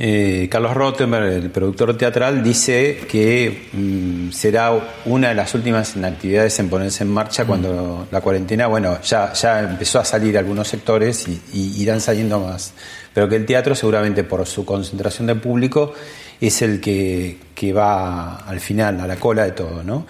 [0.00, 4.70] Eh, Carlos Rottenberg, el productor teatral, dice que mm, será
[5.06, 9.58] una de las últimas actividades en ponerse en marcha cuando la cuarentena, bueno, ya, ya
[9.58, 12.74] empezó a salir algunos sectores y, irán saliendo más,
[13.12, 15.92] pero que el teatro seguramente por su concentración de público
[16.40, 20.06] es el que, que va al final, a la cola de todo, ¿no?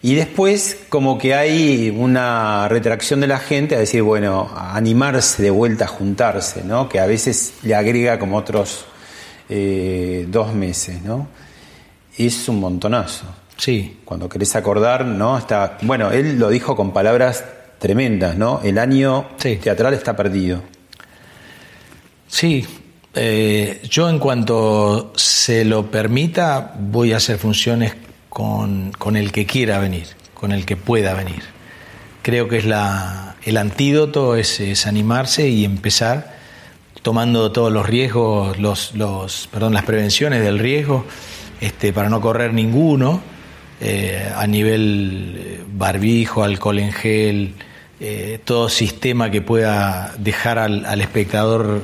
[0.00, 5.42] Y después como que hay una retracción de la gente a decir, bueno, a animarse
[5.42, 6.88] de vuelta a juntarse, ¿no?
[6.88, 8.86] Que a veces le agrega como otros
[9.48, 11.28] eh, dos meses, ¿no?
[12.16, 13.26] Es un montonazo.
[13.56, 14.00] Sí.
[14.04, 15.38] Cuando querés acordar, ¿no?
[15.38, 17.44] Está, bueno, él lo dijo con palabras
[17.78, 18.60] tremendas, ¿no?
[18.62, 20.62] El año teatral está perdido.
[22.26, 22.66] Sí,
[23.14, 27.94] eh, yo en cuanto se lo permita voy a hacer funciones
[28.28, 31.42] con, con, el que quiera venir, con el que pueda venir.
[32.22, 36.37] Creo que es la, el antídoto es, es animarse y empezar
[37.08, 41.06] tomando todos los riesgos, los, los, perdón, las prevenciones del riesgo,
[41.58, 43.22] este, para no correr ninguno,
[43.80, 47.54] eh, a nivel eh, barbijo, alcohol en gel,
[47.98, 51.82] eh, todo sistema que pueda dejar al, al, espectador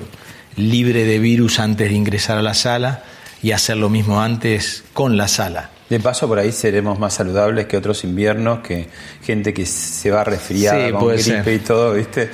[0.56, 3.02] libre de virus antes de ingresar a la sala
[3.42, 5.70] y hacer lo mismo antes con la sala.
[5.88, 8.88] De paso, por ahí seremos más saludables que otros inviernos, que
[9.22, 12.30] gente que se va resfriada con gripe y todo, ¿viste?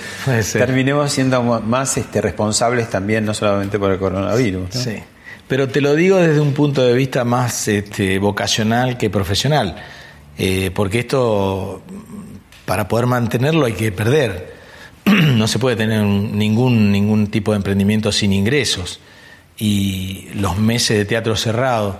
[0.52, 4.70] Terminemos siendo más este, responsables también, no solamente por el coronavirus.
[4.70, 5.02] Sí.
[5.48, 9.74] Pero te lo digo desde un punto de vista más este, vocacional que profesional,
[10.38, 11.82] eh, porque esto,
[12.64, 14.54] para poder mantenerlo, hay que perder.
[15.04, 19.00] no se puede tener ningún, ningún tipo de emprendimiento sin ingresos.
[19.58, 21.98] Y los meses de teatro cerrado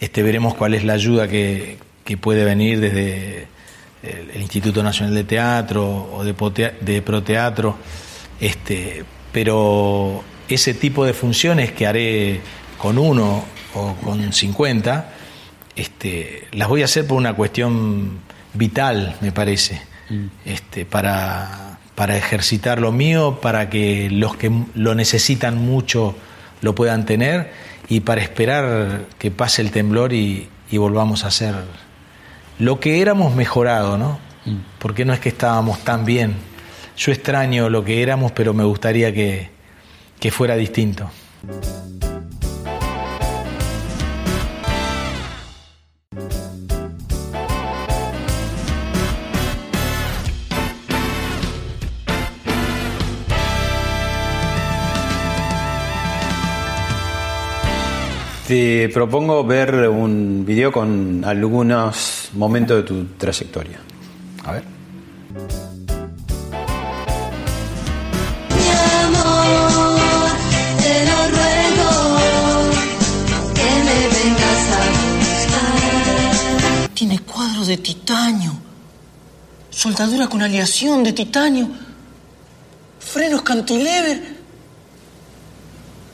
[0.00, 1.78] este, veremos cuál es la ayuda que,
[2.20, 3.48] puede venir desde
[4.02, 7.76] el, Instituto Nacional de Teatro o de, de Proteatro,
[8.40, 12.40] este, pero ese tipo de funciones que haré
[12.78, 15.12] con uno o con 50,
[15.74, 18.20] este, las voy a hacer por una cuestión
[18.54, 20.26] vital, me parece, mm.
[20.44, 26.14] este, para, para ejercitar lo mío, para que los que lo necesitan mucho
[26.62, 27.50] lo puedan tener
[27.88, 31.54] y para esperar que pase el temblor y, volvamos a ser
[32.58, 34.18] lo que éramos mejorado, ¿no?
[34.44, 34.56] Mm.
[34.78, 36.34] Porque no es que estábamos tan bien.
[36.96, 39.50] Yo extraño lo que éramos, pero me gustaría que,
[40.18, 41.10] que fuera distinto.
[58.46, 63.80] Te propongo ver un video con algunos momentos de tu trayectoria.
[64.44, 64.62] A ver.
[68.54, 68.68] Mi
[69.02, 70.30] amor,
[70.78, 71.90] te lo ruego
[73.52, 74.82] que me vengas a
[75.18, 76.90] buscar.
[76.94, 78.52] Tiene cuadros de titanio,
[79.70, 81.68] soldadura con aleación de titanio,
[83.00, 84.35] frenos cantilever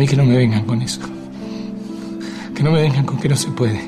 [0.00, 1.02] A mí que no me vengan con eso.
[2.56, 3.86] Que no me vengan con que no se puede.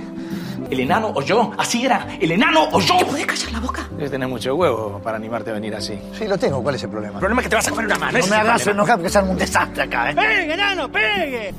[0.71, 1.53] ¿El enano o yo?
[1.57, 2.07] Así era.
[2.21, 2.99] ¿El enano o yo?
[2.99, 3.89] ¿Te puedes callar la boca?
[3.97, 5.99] Debes tener mucho huevo para animarte a venir así.
[6.13, 6.63] Sí, lo tengo.
[6.63, 7.15] ¿Cuál es el problema?
[7.15, 8.19] El problema es que te vas a comer una mano.
[8.19, 10.15] No me hagas enojar porque es un desastre acá, ¿eh?
[10.15, 11.55] ¡Pegue, enano, pegue!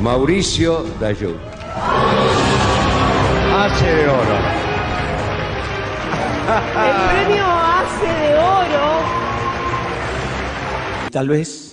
[0.00, 1.34] Mauricio Dayú.
[3.52, 4.38] Hace de oro.
[6.86, 9.02] El premio hace de oro.
[11.10, 11.71] Tal vez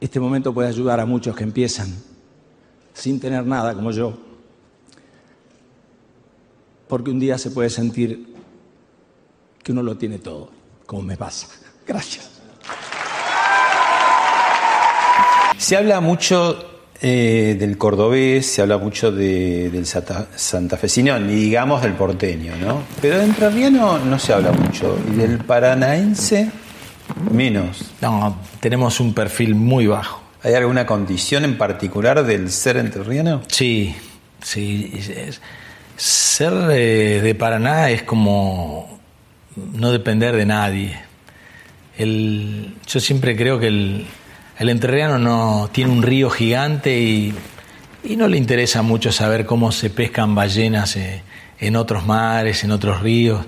[0.00, 1.88] este momento puede ayudar a muchos que empiezan
[2.94, 4.16] sin tener nada como yo.
[6.88, 8.34] Porque un día se puede sentir
[9.62, 10.50] que uno lo tiene todo,
[10.86, 11.48] como me pasa.
[11.86, 12.30] Gracias.
[15.58, 16.56] Se habla mucho
[17.00, 22.82] eh, del cordobés, se habla mucho de- del santa- santafesino, ni digamos del porteño, ¿no?
[23.00, 24.96] Pero del entrerriano no se habla mucho.
[25.10, 26.50] Y del paranaense,
[27.30, 27.92] menos.
[28.00, 30.22] No, tenemos un perfil muy bajo.
[30.42, 33.42] ¿Hay alguna condición en particular del ser entrerriano?
[33.48, 33.94] Sí,
[34.42, 34.92] sí.
[35.96, 38.98] ser de Paraná es como
[39.56, 41.00] no depender de nadie.
[41.98, 44.06] El- yo siempre creo que el,
[44.58, 47.34] el entrerriano no tiene un río gigante y,
[48.04, 51.22] y no le interesa mucho saber cómo se pescan ballenas eh,
[51.58, 53.44] en otros mares, en otros ríos.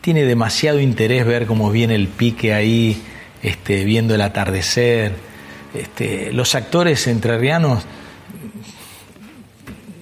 [0.00, 3.00] Tiene demasiado interés ver cómo viene el pique ahí,
[3.42, 5.12] este, viendo el atardecer.
[5.74, 7.84] Este, los actores entrerrianos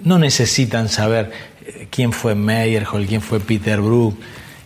[0.04, 1.30] no necesitan saber
[1.64, 4.16] eh, quién fue Meyerhold, quién fue Peter Brook.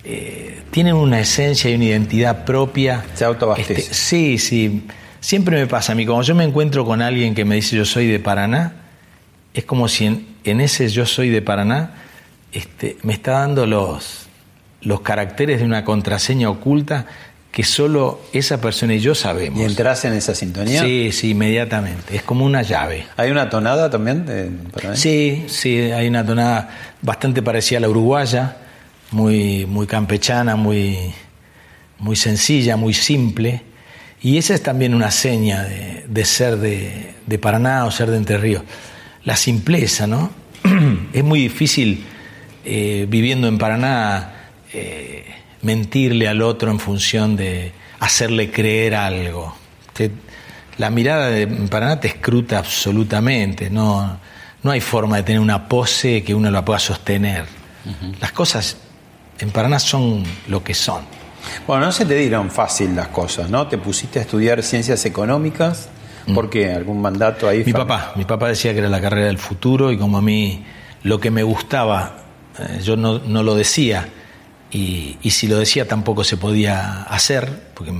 [0.04, 3.04] Eh, tienen una esencia y una identidad propia.
[3.14, 3.80] Se autoabastece.
[3.80, 4.86] Este, sí, sí.
[5.20, 7.84] Siempre me pasa a mí, como yo me encuentro con alguien que me dice yo
[7.84, 8.74] soy de Paraná,
[9.54, 11.94] es como si en, en ese yo soy de Paraná
[12.52, 14.21] este, me está dando los,
[14.82, 17.06] los caracteres de una contraseña oculta
[17.50, 19.60] que solo esa persona y yo sabemos.
[19.60, 20.82] ¿Y entras en esa sintonía?
[20.82, 22.16] Sí, sí, inmediatamente.
[22.16, 23.06] Es como una llave.
[23.16, 24.24] ¿Hay una tonada también?
[24.24, 26.70] De, para- Sí, sí, hay una tonada
[27.02, 28.56] bastante parecida a la uruguaya,
[29.10, 30.96] muy, muy campechana, muy,
[31.98, 33.62] muy sencilla, muy simple.
[34.22, 38.16] Y esa es también una seña de, de ser de, de Paraná o ser de
[38.16, 38.62] Entre Ríos.
[39.24, 40.30] La simpleza, ¿no?
[41.12, 42.02] es muy difícil
[42.64, 44.41] eh, viviendo en Paraná
[44.72, 45.24] eh,
[45.62, 49.54] mentirle al otro en función de hacerle creer algo.
[49.92, 50.10] Te-
[50.78, 54.18] la mirada de Paraná te escruta absolutamente, no,
[54.62, 57.44] no hay forma de tener una pose que uno la pueda sostener.
[58.20, 58.76] Las cosas
[59.38, 61.02] en Paraná son lo que son.
[61.66, 63.66] Bueno, no se te dieron fácil las cosas, ¿no?
[63.66, 65.88] Te pusiste a estudiar ciencias económicas.
[66.32, 66.72] ¿Por qué?
[66.72, 67.62] ¿Algún mandato ahí?
[67.62, 67.66] Mm.
[67.66, 70.64] Mi papá, mi papá decía que era la carrera del futuro y como a mí
[71.02, 72.18] lo que me gustaba,
[72.60, 74.08] eh, yo no, no lo decía
[74.72, 77.92] y, y si lo decía tampoco se podía hacer, porque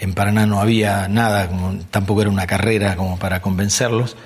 [0.00, 4.16] en- Paraná no había nada, como, tampoco era una carrera como para convencerlos.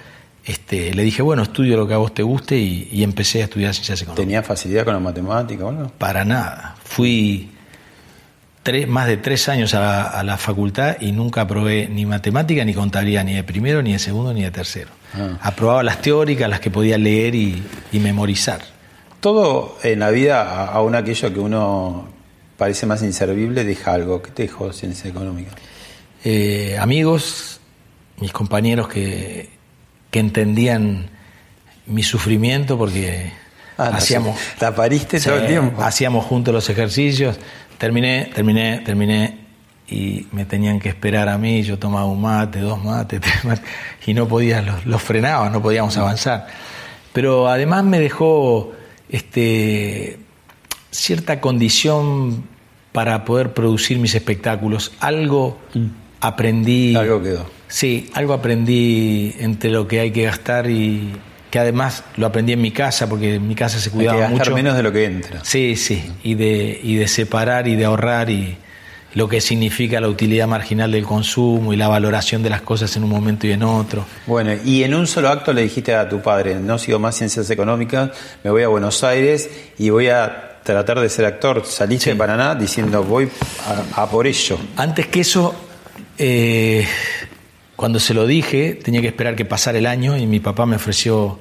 [0.44, 3.44] Este, le dije, bueno, estudio lo que a vos te guste y, y empecé a
[3.44, 4.24] estudiar ciencias económicas.
[4.24, 5.88] ¿Tenía facilidad con la matemática o algo?
[5.98, 6.76] Para nada.
[6.84, 7.50] Fui
[8.62, 12.64] tres, más de tres años a la, a la facultad y nunca aprobé ni matemática
[12.64, 14.90] ni contabilidad, ni de primero, ni de segundo, ni de tercero.
[15.14, 15.38] Ah.
[15.42, 18.60] Aprobaba las teóricas, las que podía leer y, y memorizar.
[19.24, 22.06] Todo en la vida, aún aquello que uno
[22.58, 24.20] parece más inservible, deja algo.
[24.20, 25.52] ¿Qué te dejó ciencia económica?
[26.22, 27.58] Eh, amigos,
[28.20, 29.48] mis compañeros que,
[30.10, 31.08] que entendían
[31.86, 33.32] mi sufrimiento porque
[33.78, 34.38] Ah, hacíamos...
[34.38, 35.82] su- la pariste todo el tiempo.
[35.82, 37.38] Hacíamos juntos los ejercicios.
[37.78, 39.38] Terminé, terminé, terminé
[39.88, 41.62] y me tenían que esperar a mí.
[41.62, 43.64] Yo tomaba un mate, dos mates, tres mates
[44.06, 46.46] y no podía, los, los frenaba, no podíamos avanzar.
[47.14, 48.72] Pero además me dejó
[49.08, 50.18] este,
[50.90, 52.44] cierta condición
[52.92, 54.92] para poder producir mis espectáculos.
[55.00, 55.58] Algo
[56.20, 56.94] aprendí.
[56.94, 57.50] Algo quedó.
[57.68, 61.12] Sí, algo aprendí entre lo que hay que gastar y
[61.50, 64.20] que además lo aprendí en mi casa, porque en mi casa se Hay que cuidaba
[64.20, 64.54] gastar mucho.
[64.54, 65.44] menos de lo que entra.
[65.44, 68.56] Sí, sí, y de, y de separar y de ahorrar y
[69.14, 73.04] lo que significa la utilidad marginal del consumo y la valoración de las cosas en
[73.04, 74.04] un momento y en otro.
[74.26, 77.48] Bueno, y en un solo acto le dijiste a tu padre, no sigo más ciencias
[77.50, 78.10] económicas,
[78.42, 79.48] me voy a Buenos Aires
[79.78, 81.64] y voy a tratar de ser actor.
[81.64, 83.28] Saliste de Paraná diciendo, voy
[83.94, 84.58] a, a por ello.
[84.76, 85.54] Antes que eso,
[86.18, 86.86] eh,
[87.76, 90.76] cuando se lo dije, tenía que esperar que pasara el año y mi papá me
[90.76, 91.38] ofreció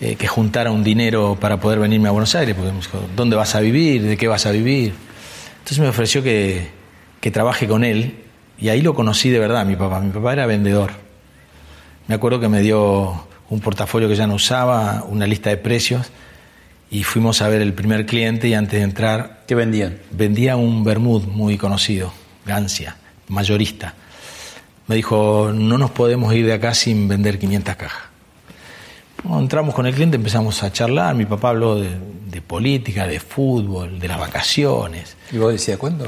[0.00, 3.36] eh, que juntara un dinero para poder venirme a Buenos Aires, porque me dijo, ¿dónde
[3.36, 4.02] vas a vivir?
[4.02, 4.92] ¿De qué vas a vivir?
[5.58, 6.68] Entonces me ofreció que,
[7.24, 8.16] que trabaje con él
[8.58, 9.98] y ahí lo conocí de verdad, mi papá.
[9.98, 10.90] Mi papá era vendedor.
[12.06, 16.08] Me acuerdo que me dio un portafolio que ya no usaba, una lista de precios
[16.90, 19.44] y fuimos a ver el primer cliente y antes de entrar...
[19.46, 20.00] ¿Qué vendían?
[20.10, 22.12] Vendía un Bermud muy conocido,
[22.44, 22.98] Gancia,
[23.28, 23.94] mayorista.
[24.86, 28.02] Me dijo, no nos podemos ir de acá sin vender 500 cajas.
[29.22, 31.88] Bueno, entramos con el cliente, empezamos a charlar, mi papá habló de,
[32.30, 35.16] de política, de fútbol, de las vacaciones.
[35.32, 36.06] Y vos decías, ¿cuándo?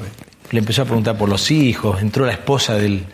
[0.50, 3.04] Le empezó a preguntar por los hijos, entró la esposa del,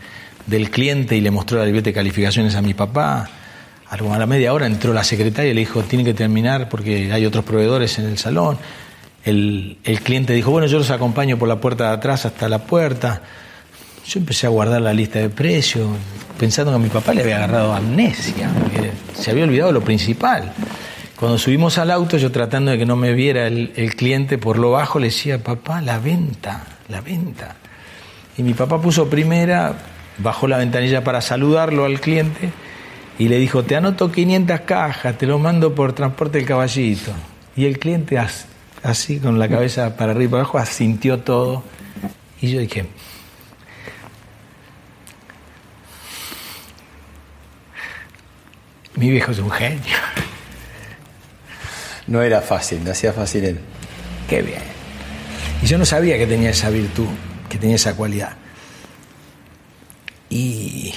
[0.47, 3.29] del cliente y le mostró la libreta de calificaciones a mi papá.
[3.89, 7.27] A la media hora entró la secretaria y le dijo, tiene que terminar porque hay
[7.27, 8.59] otros proveedores en el salón.
[9.25, 12.61] El, el cliente dijo, bueno, yo los acompaño por la puerta de atrás hasta la
[12.65, 13.23] puerta.
[14.07, 15.89] Yo empecé a guardar la lista de precios,
[16.39, 18.51] pensando que a mi papá le había agarrado amnesia,
[19.15, 20.53] se había olvidado lo principal.
[21.17, 24.59] Cuando subimos al auto, yo tratando de que no me viera el, el cliente por
[24.59, 27.57] lo bajo, le decía, papá, la venta, la venta.
[28.39, 29.75] Y mi papá puso primera,
[30.19, 32.51] bajó la ventanilla para saludarlo al cliente
[33.19, 37.13] y le dijo, te anoto 500 cajas, te lo mando por transporte del caballito.
[37.57, 38.47] Y el cliente as-
[38.83, 41.63] así con la cabeza para arriba y para abajo asintió todo.
[42.41, 42.87] Y yo dije,
[48.97, 49.97] mi viejo es un genio.
[52.07, 53.61] No era fácil, lo hacía fácil él.
[54.29, 54.72] Qué bien.
[55.63, 57.07] Y yo no sabía que tenía esa virtud,
[57.49, 58.37] que tenía esa cualidad.
[60.29, 60.93] Y.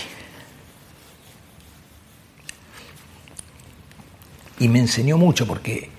[4.57, 5.89] Y me enseñó mucho porque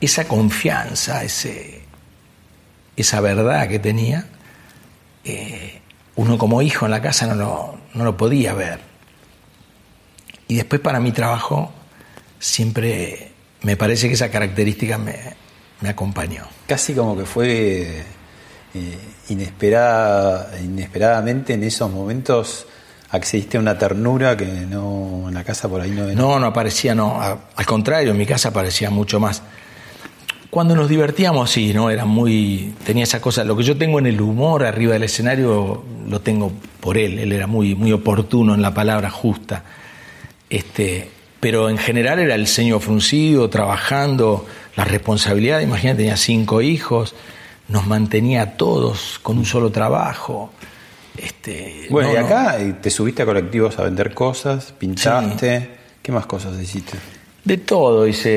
[0.00, 1.82] esa confianza, ese,
[2.96, 4.26] esa verdad que tenía,
[5.24, 5.80] eh,
[6.16, 8.80] uno como hijo en la casa no lo, no lo podía ver.
[10.48, 11.72] Y después para mi trabajo
[12.38, 15.16] siempre me parece que esa característica me,
[15.80, 16.55] me acompañó.
[16.66, 18.02] Casi como que fue
[18.74, 18.98] eh,
[19.28, 22.66] inesperada, inesperadamente en esos momentos
[23.10, 26.06] accediste a una ternura que no en la casa por ahí no.
[26.12, 27.20] No, no aparecía, no.
[27.20, 29.42] Al contrario, en mi casa aparecía mucho más.
[30.50, 31.90] Cuando nos divertíamos, sí, ¿no?
[31.90, 32.74] Era muy.
[32.84, 33.44] Tenía esa cosa.
[33.44, 37.18] Lo que yo tengo en el humor arriba del escenario lo tengo por él.
[37.18, 39.64] Él era muy, muy oportuno en la palabra justa.
[40.48, 41.10] Este,
[41.40, 45.60] pero en general era el ceño fruncido, trabajando, la responsabilidad.
[45.60, 47.14] Imagínate, tenía cinco hijos,
[47.68, 50.52] nos mantenía a todos con un solo trabajo.
[51.16, 55.70] Este, Bueno, no, y acá te subiste a colectivos a vender cosas, pintaste.
[56.02, 56.98] ¿Qué más cosas hiciste?
[57.44, 58.28] De todo, hice,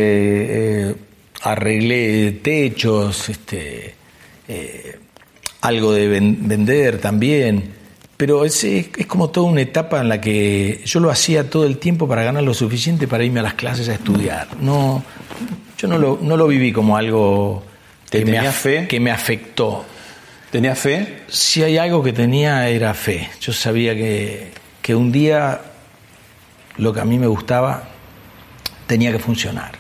[0.90, 0.96] eh,
[1.42, 3.96] arreglé techos, este,
[4.48, 5.00] eh,
[5.62, 7.74] algo de ven- vender también,
[8.20, 11.66] pero es, es, es como toda una etapa en la que yo lo hacía todo
[11.66, 14.50] el tiempo para ganar lo suficiente para irme a las clases a estudiar.
[14.60, 15.02] No,
[15.78, 17.64] yo no lo, no lo viví como algo
[18.10, 18.88] ¿Te que me, fe?
[18.90, 19.86] que me afectó.
[20.52, 21.20] ¿Tenías fe?
[21.30, 23.30] Si hay algo que tenía era fe.
[23.40, 24.52] Yo sabía que,
[24.82, 25.62] que un día
[26.76, 27.88] lo que a mí me gustaba
[28.86, 29.72] tenía que funcionar.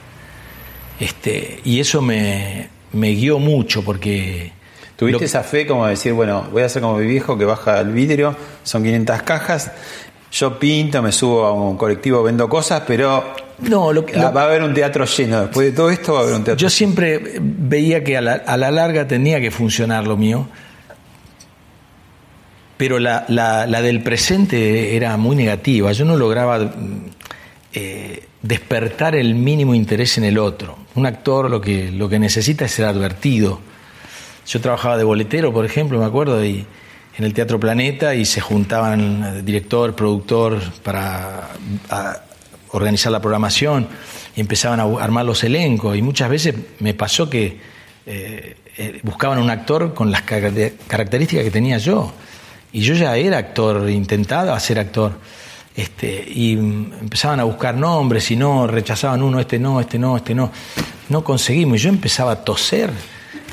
[0.97, 4.57] Este, y eso me, me guió mucho porque...
[4.99, 7.79] ¿Tuviste esa fe como de decir, bueno, voy a hacer como mi viejo que baja
[7.79, 9.71] el vidrio, son 500 cajas,
[10.31, 14.45] yo pinto, me subo a un colectivo, vendo cosas, pero No, lo, lo- va a
[14.45, 15.41] haber un teatro lleno.
[15.41, 18.33] Después de todo esto va a haber un teatro yo siempre veía que a la,
[18.33, 20.47] a la larga tenía que funcionar lo mío,
[22.77, 25.91] pero la, la- la del presente era muy negativa.
[25.91, 26.69] Yo no lograba mm,
[27.73, 30.77] eh, despertar el mínimo interés en el otro.
[30.95, 33.59] Un actor lo que, lo que necesita es ser advertido.
[34.49, 36.65] Yo trabajaba de boletero, por ejemplo, me acuerdo, y
[37.19, 41.49] en el Teatro Planeta y se juntaban eh, director, productor para
[42.71, 43.87] organizar la programación
[44.35, 45.95] y empezaban a armar los elencos.
[45.95, 47.59] Y muchas veces me pasó que
[48.07, 52.11] eh, eh, buscaban un actor con las caracter- características que tenía yo.
[52.71, 55.13] Y yo ya era actor, intentaba ser actor.
[55.75, 60.33] Este, y empezaban a buscar nombres y no, rechazaban uno, este no, este no, este
[60.33, 60.51] no.
[61.09, 61.77] No conseguimos.
[61.77, 62.89] Y yo empezaba a toser.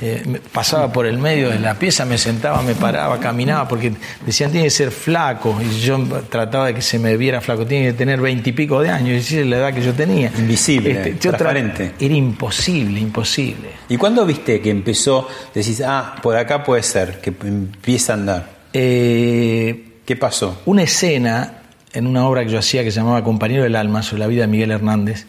[0.01, 3.93] Eh, pasaba por el medio de la pieza, me sentaba, me paraba, caminaba, porque
[4.25, 5.59] decían tiene que ser flaco.
[5.61, 9.09] Y yo trataba de que se me viera flaco, tiene que tener veintipico de años,
[9.09, 10.31] y decir la edad que yo tenía.
[10.37, 11.93] Invisible, yo tra- transparente.
[11.99, 13.69] Era imposible, imposible.
[13.89, 18.57] ¿Y cuándo viste que empezó, decís, ah, por acá puede ser, que empieza a andar?
[18.73, 20.61] Eh, ¿Qué pasó?
[20.67, 24.21] una escena en una obra que yo hacía que se llamaba Compañero del Alma, sobre
[24.21, 25.27] la vida de Miguel Hernández,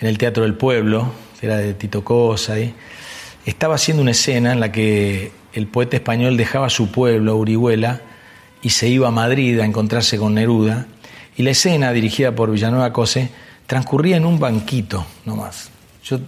[0.00, 2.74] en el Teatro del Pueblo, que era de Tito Cosa, y
[3.46, 8.00] estaba haciendo una escena en la que el poeta español dejaba su pueblo, Orihuela,
[8.62, 10.86] y se iba a Madrid a encontrarse con Neruda,
[11.36, 13.30] y la escena, dirigida por Villanueva Cose,
[13.66, 15.70] transcurría en un banquito nomás.
[16.04, 16.20] Yo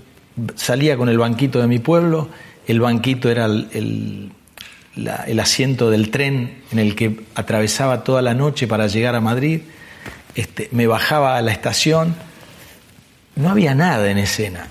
[0.54, 2.28] salía con el banquito de mi pueblo,
[2.66, 4.30] el banquito era el
[5.40, 9.60] asiento del tren en el que atravesaba toda la noche para llegar a Madrid,
[10.34, 12.14] este, me bajaba a la estación,
[13.36, 14.68] no había nada en escena,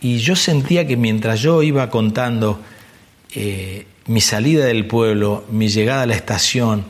[0.00, 2.60] Y yo sentía que mientras yo iba contando
[3.34, 6.84] eh, mi salida del pueblo, mi llegada a la estación,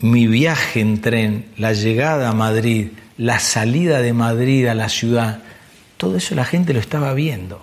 [0.00, 2.88] mi viaje en tren, la llegada a Madrid,
[3.18, 5.42] la salida de Madrid a la ciudad,
[5.96, 7.60] todo eso la gente lo estaba viendo.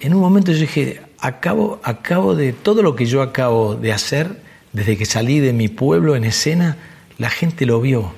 [0.00, 4.40] En un momento yo dije, acabo, acabo de todo lo que yo acabo de hacer
[4.72, 6.76] desde que salí de mi pueblo en escena,
[7.18, 8.14] la gente lo vio.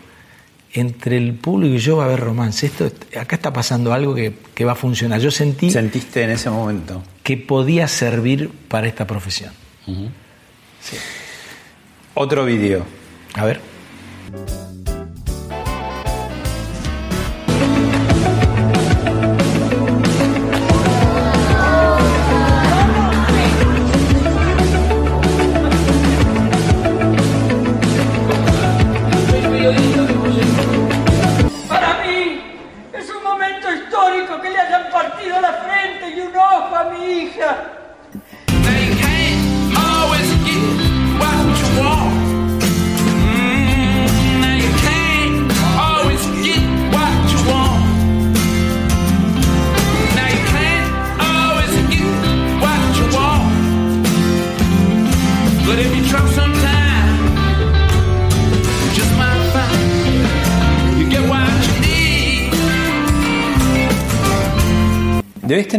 [0.74, 2.66] Entre el público y yo va a haber romance.
[2.66, 5.20] Esto, acá está pasando algo que, que va a funcionar.
[5.20, 7.02] Yo sentí ¿Sentiste en ese momento?
[7.22, 9.52] que podía servir para esta profesión.
[12.14, 12.84] Otro video.
[13.34, 13.60] A ver.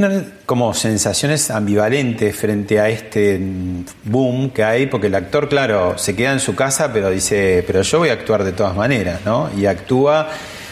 [0.10, 3.40] Tener como sensaciones ambivalentes frente a este
[4.04, 7.82] boom que hay, porque el actor, claro, se queda en su casa, pero dice, pero
[7.82, 9.50] yo voy a actuar de todas maneras, ¿no?
[9.58, 10.30] Y actúa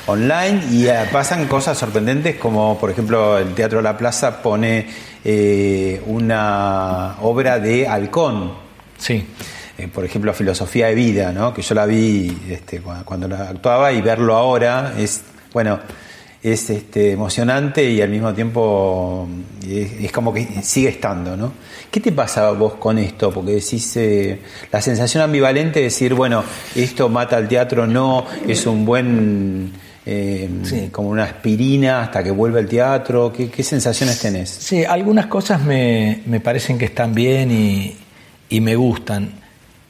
[0.07, 4.88] online y eh, pasan cosas sorprendentes como, por ejemplo, el Teatro La Plaza pone
[5.23, 8.53] eh, una obra de Halcón.
[8.97, 9.25] Sí.
[9.77, 11.53] Eh, por ejemplo, Filosofía de Vida, ¿no?
[11.53, 15.21] Que yo la vi este, cuando la actuaba y verlo ahora es,
[15.53, 15.79] bueno,
[16.44, 19.28] es este, emocionante y al mismo tiempo
[19.68, 21.54] es, es como que sigue estando, ¿no?
[21.92, 23.32] ¿Qué te pasa vos con esto?
[23.32, 24.39] Porque decís eh,
[24.72, 26.44] la sensación ambivalente de decir, bueno,
[26.76, 29.72] esto mata al teatro, no, es un buen,
[30.06, 33.32] eh, como una aspirina hasta que vuelve al teatro.
[33.32, 34.50] ¿Qué, qué sensaciones tenés?
[34.50, 37.96] Sí, algunas cosas me, me parecen que están bien y,
[38.50, 39.34] y me gustan.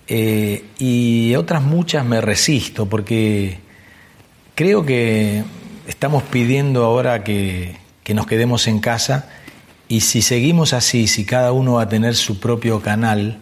[0.08, 3.60] Eh, y otras muchas me resisto porque
[4.56, 5.44] creo que
[5.88, 9.30] estamos pidiendo ahora que, que nos quedemos en casa
[9.88, 13.40] y si seguimos así, si cada uno va a tener su propio canal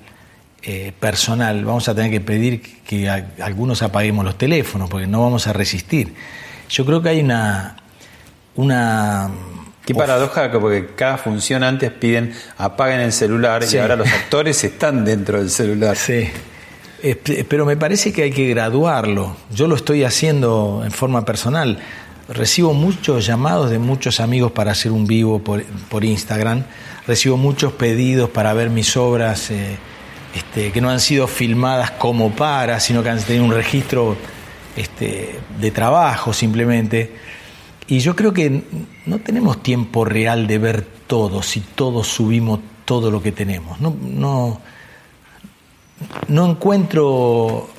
[0.63, 5.21] eh, personal, vamos a tener que pedir que a- algunos apaguemos los teléfonos porque no
[5.21, 6.13] vamos a resistir.
[6.69, 7.77] Yo creo que hay una...
[8.55, 9.29] una
[9.85, 13.77] Qué paradoja, que porque cada función antes piden apaguen el celular Sí.
[13.77, 15.95] y ahora los actores están dentro del celular.
[15.97, 16.29] Sí.
[17.01, 17.15] Eh,
[17.47, 19.35] Pero me parece que hay que graduarlo.
[19.51, 21.79] Yo lo estoy haciendo en forma personal.
[22.29, 26.63] Recibo muchos llamados de muchos amigos para hacer un vivo por, Instagram.
[27.07, 29.79] Recibo muchos pedidos para ver mis obras eh,
[30.35, 34.15] este, que no han sido filmadas como para, sino que han tenido un registro
[34.75, 37.15] este, de trabajo simplemente.
[37.87, 38.61] Y yo creo que
[39.07, 43.81] no tenemos tiempo real de ver todo, si todos subimos todo lo que tenemos.
[43.81, 44.61] No,
[46.27, 47.69] no, encuentro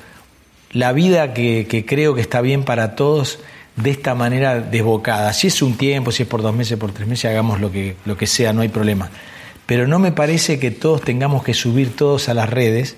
[0.71, 3.39] la vida que creo que está bien para todos
[3.75, 5.33] de esta manera desbocada.
[5.33, 7.95] Si es un tiempo, si es por dos meses, por tres meses, hagamos lo que,
[8.05, 9.09] lo que sea, no hay problema.
[9.65, 12.97] Pero no me parece que todos tengamos que subir todos a las redes,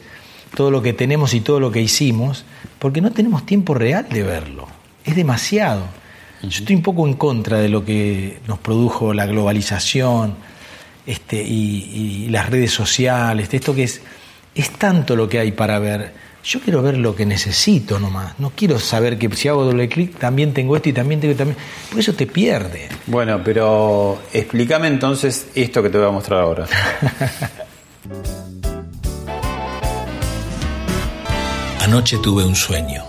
[0.56, 2.46] todo lo que tenemos y todo lo que hicimos,
[2.80, 4.68] porque no tenemos tiempo real de verlo.
[5.06, 5.86] Es demasiado.
[6.42, 10.36] Yo estoy un poco en contra de lo que nos produjo la globalización
[11.06, 14.02] este, y, y las redes sociales, de esto que es,
[14.54, 16.14] es tanto lo que hay para ver.
[16.44, 18.38] Yo quiero ver lo que necesito nomás.
[18.38, 21.58] No quiero saber que si hago doble clic también tengo esto y también tengo también.
[21.90, 22.90] Por eso te pierde.
[23.08, 26.68] Bueno, pero explícame entonces esto que te voy a mostrar ahora.
[31.80, 33.04] Anoche tuve un sueño.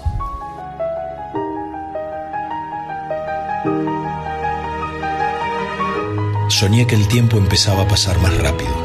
[6.48, 8.83] Soñé que el tiempo empezaba a pasar más rápido.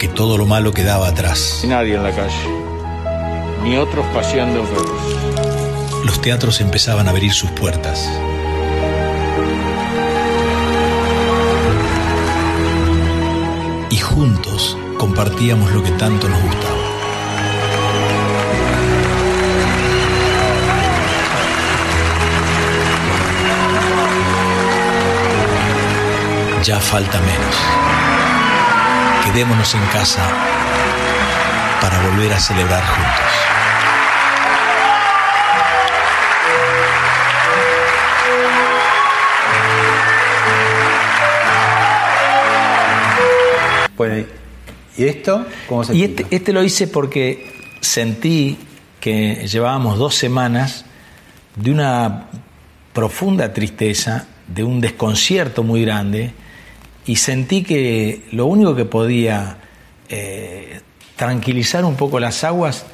[0.00, 1.62] Que todo lo malo quedaba atrás.
[1.68, 2.32] Nadie en la calle,
[3.62, 6.06] ni otros paseando perros.
[6.06, 8.08] Los teatros empezaban a abrir sus puertas.
[13.90, 16.78] Y juntos compartíamos lo que tanto nos gustaba.
[26.64, 27.89] Ya falta menos
[29.32, 30.28] quedémonos en casa
[31.80, 33.14] para volver a celebrar juntos.
[43.96, 44.26] Bueno,
[44.96, 48.58] ¿y esto cómo se Y este, este, lo hice porque sentí
[48.98, 50.84] que llevábamos dos semanas
[51.54, 52.26] de una
[52.92, 56.32] profunda tristeza, de un desconcierto muy grande,
[57.06, 59.56] y sentí que lo único que podía
[60.08, 60.80] eh,
[61.16, 62.84] tranquilizar un poco las aguas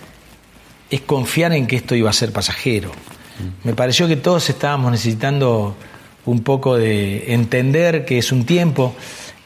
[0.90, 2.92] es confiar en que esto iba a ser pasajero.
[3.64, 5.76] Me pareció que todos estábamos necesitando
[6.24, 8.94] un poco de entender que es un tiempo,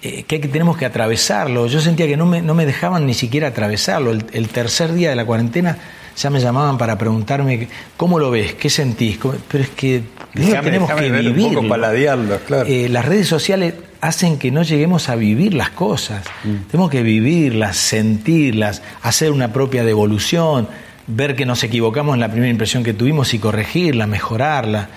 [0.02, 1.66] eh, que, hay que tenemos que atravesarlo.
[1.66, 4.12] Yo sentía que no me, no me dejaban ni siquiera atravesarlo.
[4.12, 5.76] El, el tercer día de la cuarentena
[6.16, 9.18] ya me llamaban para preguntarme cómo lo ves, qué sentís.
[9.18, 10.02] ¿Cómo- Pero es que
[10.34, 11.54] Déjame- tenemos déjame que un vivir.
[11.54, 12.68] poco, paladearlo, claro.
[12.68, 16.24] las redes sociales hacen que no lleguemos a vivir las cosas.
[16.70, 20.68] Tenemos que vivirlas, sentirlas, hacer una propia devolución,
[21.06, 24.88] ver que nos equivocamos en la primera impresión que tuvimos y corregirla, mejorarla.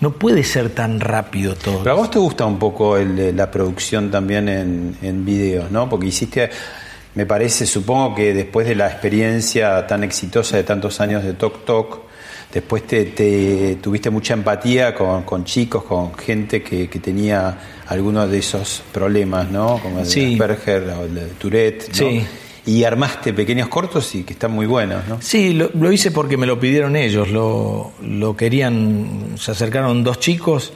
[0.00, 1.78] No puede ser tan rápido todo.
[1.78, 5.88] Pero a vos te gusta un poco el la producción también en, en videos, ¿no?
[5.88, 6.50] Porque hiciste,
[7.14, 11.64] me parece, supongo que después de la experiencia tan exitosa de tantos años de Tok
[11.64, 12.00] Tok,
[12.54, 18.30] después te, te- tuviste mucha empatía con, con chicos, con gente que, que tenía algunos
[18.30, 19.78] de esos problemas, ¿no?
[19.82, 20.20] Como el Sí.
[20.24, 21.94] de Asperger o el de Tourette, ¿no?
[21.94, 22.24] Sí.
[22.66, 25.20] Y armaste pequeños cortos y que están muy buenos, ¿no?
[25.20, 30.18] Sí, lo, lo hice porque me lo pidieron ellos, lo, lo querían, se acercaron dos
[30.20, 30.72] chicos,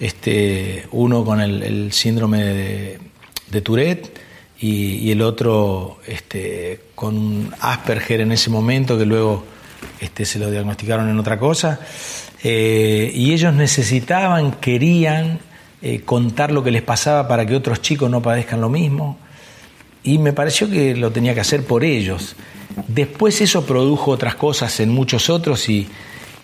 [0.00, 2.98] este, uno con el, el síndrome de,
[3.50, 4.18] de Tourette
[4.60, 9.44] y, y el otro este, con Asperger en ese momento que luego
[10.00, 11.80] este, se lo diagnosticaron en otra cosa.
[12.42, 15.40] Eh, y ellos necesitaban, querían
[15.82, 19.18] eh, contar lo que les pasaba para que otros chicos no padezcan lo mismo
[20.04, 22.36] y me pareció que lo tenía que hacer por ellos.
[22.86, 25.88] Después eso produjo otras cosas en muchos otros y,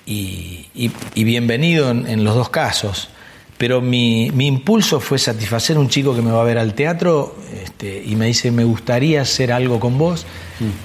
[0.04, 3.08] y- y- y bienvenido en, en los dos casos.
[3.56, 6.74] Pero mi, mi impulso fue satisfacer a un chico que me va a ver al
[6.74, 10.26] teatro este, y me dice, me gustaría hacer algo con vos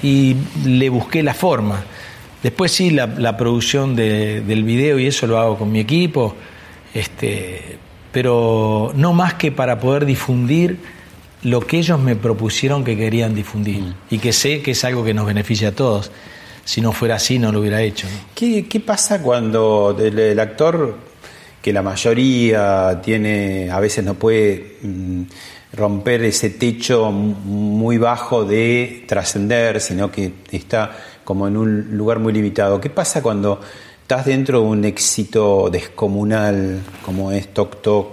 [0.03, 1.83] y le busqué la forma.
[2.43, 6.35] Después sí, la, la producción de- del video y eso lo hago con mi equipo,
[6.93, 7.77] este,
[8.11, 10.77] pero no más que para poder difundir
[11.43, 15.13] lo que ellos me propusieron que querían difundir y que sé que es algo que
[15.13, 16.11] nos beneficia a todos.
[16.65, 18.07] Si no fuera así, no lo hubiera hecho.
[18.07, 18.17] ¿no?
[18.35, 20.97] ¿Qué, qué pasa cuando el, el actor,
[21.61, 25.21] que la mayoría tiene, a veces no puede mm,
[25.73, 30.95] romper ese techo muy bajo de trascender, sino que está
[31.29, 32.81] como en un lugar muy limitado?
[32.81, 33.61] ¿Qué pasa cuando
[34.01, 38.07] estás dentro de un éxito descomunal como es Tok Tok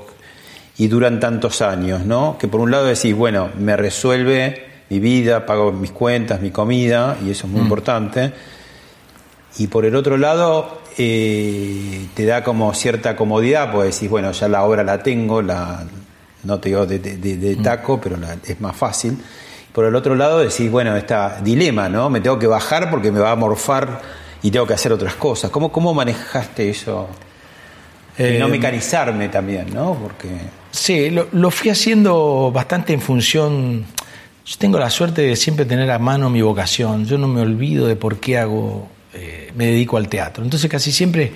[0.76, 2.36] y duran tantos años, ¿no?
[2.38, 7.16] Que por un lado decís, bueno, me resuelve mi vida, pago mis cuentas, mi comida,
[7.24, 8.34] y eso es muy importante.
[9.56, 14.46] Y por el otro lado, eh, te da como cierta comodidad, pues decís, bueno, ya
[14.48, 15.84] la obra la tengo, la,
[16.44, 19.16] no te digo de, de- de- de taco, pero la- es más fácil.
[19.76, 22.08] Por el otro lado decís, bueno, está dilema, ¿no?
[22.08, 24.00] Me tengo que bajar porque me va a morfar
[24.42, 25.50] y tengo que hacer otras cosas.
[25.50, 27.10] ¿Cómo, cómo manejaste eso?
[28.18, 29.92] y no Eh, mecanizarme también, ¿no?
[29.92, 30.28] Porque...
[30.70, 33.84] Sí, lo, lo fui haciendo bastante en función.
[34.46, 37.04] Yo tengo la suerte de siempre tener a mano mi vocación.
[37.04, 40.42] Yo no me olvido de por qué hago, eh, me dedico al teatro.
[40.42, 41.34] Entonces casi siempre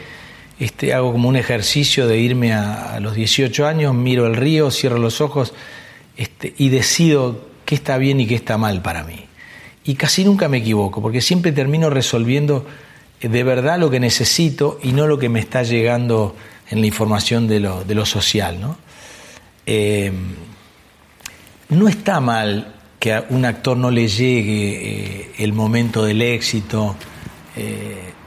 [0.59, 4.70] este, hago como un ejercicio de irme a, a los 18 años, miro el río,
[4.70, 5.53] cierro los ojos
[6.16, 9.27] este, y decido qué está bien y qué está mal para mí.
[9.85, 12.66] Y casi nunca me equivoco, porque siempre termino resolviendo
[13.21, 16.35] eh, de verdad lo que necesito y no lo que me está llegando
[16.68, 18.61] en la información de lo, de lo social.
[18.61, 18.77] ¿no?
[19.66, 20.11] Eh,
[21.68, 26.97] no está mal que a un actor no le llegue eh, el momento del éxito,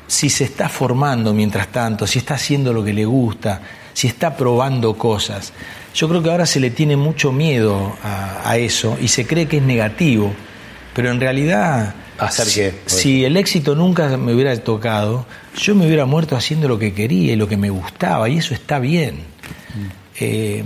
[0.08, 3.62] si se está formando mientras tanto, si está haciendo lo que le gusta,
[3.94, 5.52] si está probando cosas.
[5.94, 9.48] Yo creo que ahora se le tiene mucho miedo a, a eso y se cree
[9.48, 10.34] que es negativo,
[10.96, 12.74] pero en realidad, ¿Hacer si, qué?
[12.88, 15.26] si el éxito nunca me hubiera tocado,
[15.58, 18.54] yo me hubiera muerto haciendo lo que quería y lo que me gustaba, y eso
[18.54, 19.20] está bien.
[20.20, 20.64] Eh,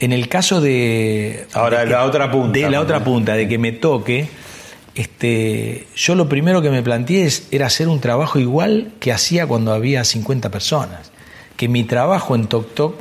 [0.00, 1.46] en el caso de.
[1.52, 2.58] Ahora, de que- la otra punta.
[2.58, 4.28] De la otra punta, de que me toque,
[4.94, 9.46] este, yo lo primero que me planteé es- era hacer un trabajo igual que hacía
[9.46, 11.10] cuando había 50 personas.
[11.56, 12.94] Que mi trabajo en Tok Tok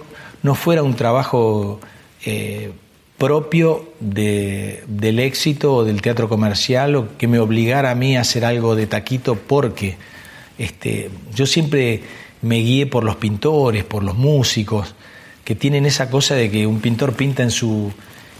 [0.44, 1.80] no fuera un trabajo
[2.26, 2.72] eh,
[3.18, 8.22] propio de- del éxito o del teatro comercial o que me obligara a mí a
[8.22, 9.98] hacer algo de taquito porque
[10.58, 12.02] este, yo siempre
[12.42, 14.96] me guié por los pintores, por los músicos,
[15.44, 17.92] que tienen esa cosa de que un pintor pinta en su,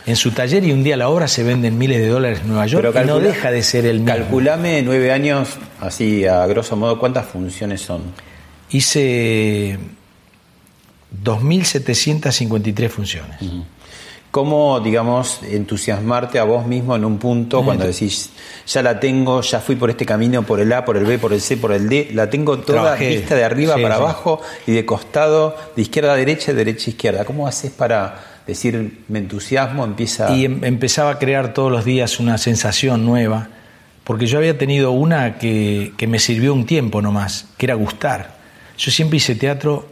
[0.06, 2.48] en su taller y un día la obra se vende en miles de dólares en
[2.50, 4.14] Nueva York y no deja de ser el mismo.
[4.16, 8.04] Calculame nueve años, así a grosso modo, ¿cuántas funciones son?
[8.72, 9.78] Hice
[11.24, 13.38] 2.753 funciones.
[14.32, 18.30] ¿Cómo, digamos, entusiasmarte a vos mismo en un punto cuando decís,
[18.68, 21.34] ya la tengo, ya fui por este camino, por el A, por el B, por
[21.34, 23.10] el C, por el D, la tengo toda Trabajé.
[23.10, 24.02] vista de arriba Sí, para sí.
[24.02, 27.26] abajo y de costado, de izquierda a derecha, de derecha a izquierda?
[27.26, 30.36] ¿Cómo haces para decir, me entusiasmo, empieza...
[30.36, 33.48] Y em- empezaba a crear todos los días una sensación nueva,
[34.04, 38.38] porque yo había tenido una que, que me sirvió un tiempo nomás, que era gustar.
[38.78, 39.88] Yo siempre hice teatro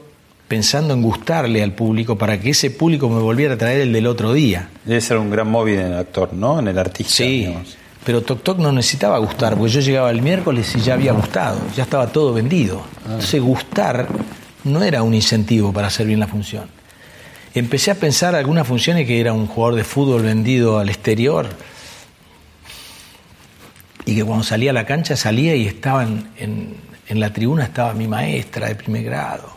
[0.48, 4.08] pensando en gustarle al público para que ese público me volviera a traer el del
[4.08, 4.70] otro día.
[4.86, 6.60] Debe ser un gran móvil en el actor, ¿no?
[6.60, 7.14] En el artista.
[7.14, 7.78] Sí, digamos.
[8.06, 11.60] pero Tok Tok no necesitaba gustar, porque yo llegaba el miércoles y ya había gustado,
[11.76, 12.82] ya estaba todo vendido.
[13.06, 14.08] Entonces gustar
[14.64, 16.70] no era un incentivo para hacer bien la función.
[17.54, 21.48] Empecé a pensar algunas funciones que era un jugador de fútbol vendido al exterior
[24.06, 26.76] y que cuando salía a la cancha salía y estaban en,
[27.08, 29.57] en la tribuna estaba mi maestra de primer grado.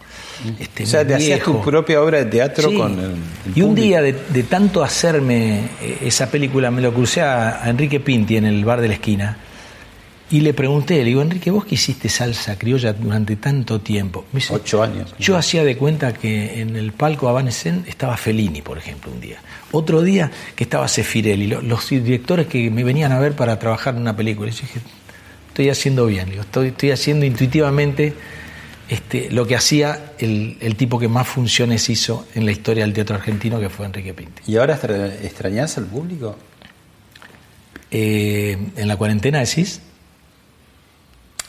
[0.58, 2.76] Este, o sea, te hacías tu propia obra de teatro Sí.
[2.76, 3.12] con el, el
[3.54, 3.74] Y un público.
[3.86, 8.36] día de, de tanto hacerme eh, esa película, me lo crucé a, a Enrique Pinti
[8.36, 9.36] en el bar de la esquina
[10.30, 14.26] y le pregunté, le digo, Enrique, vos que hiciste salsa criolla durante tanto tiempo.
[14.32, 15.12] Me dice, Ocho años.
[15.18, 19.38] yo hacía de cuenta que en el palco Abanesen estaba Fellini, por ejemplo, un día.
[19.72, 23.94] Otro día que estaba Sefirelli, lo- los directores que me venían a ver para trabajar
[23.96, 24.50] en una película.
[24.50, 24.80] Y yo dije,
[25.48, 28.14] estoy haciendo bien, digo, estoy, estoy haciendo intuitivamente
[28.90, 32.92] este, lo que hacía el, el tipo que más funciones hizo en la historia del
[32.92, 34.42] teatro argentino, que fue Enrique Pinti.
[34.46, 36.36] ¿Y ahora extra- extrañás al público?
[37.90, 39.80] Eh, en la cuarentena decís,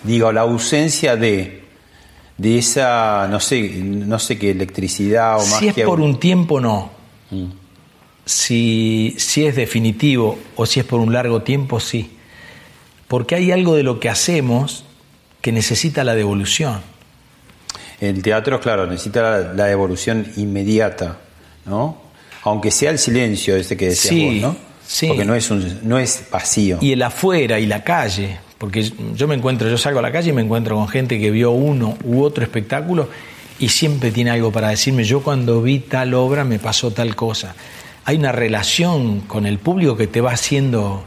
[0.03, 1.63] Digo, la ausencia de,
[2.37, 6.59] de esa, no sé, no sé qué electricidad o más si es por un tiempo,
[6.59, 6.89] no.
[7.29, 7.45] Mm.
[8.25, 12.17] Si, si es definitivo o si es por un largo tiempo, sí.
[13.07, 14.85] Porque hay algo de lo que hacemos
[15.41, 16.81] que necesita la devolución.
[18.01, 21.17] El teatro, claro, necesita la, la evolución inmediata,
[21.65, 21.97] ¿no?
[22.43, 24.55] Aunque sea el silencio ese que decías Sí, vos, ¿no?
[24.85, 25.07] sí.
[25.07, 26.79] Porque no es, un, no es vacío.
[26.81, 30.31] Y el afuera y la calle, porque yo me encuentro, yo salgo a la calle
[30.31, 33.07] y me encuentro con gente que vio uno u otro espectáculo
[33.59, 37.53] y siempre tiene algo para decirme, yo cuando vi tal obra me pasó tal cosa.
[38.05, 41.03] Hay una relación con el público que te va haciendo...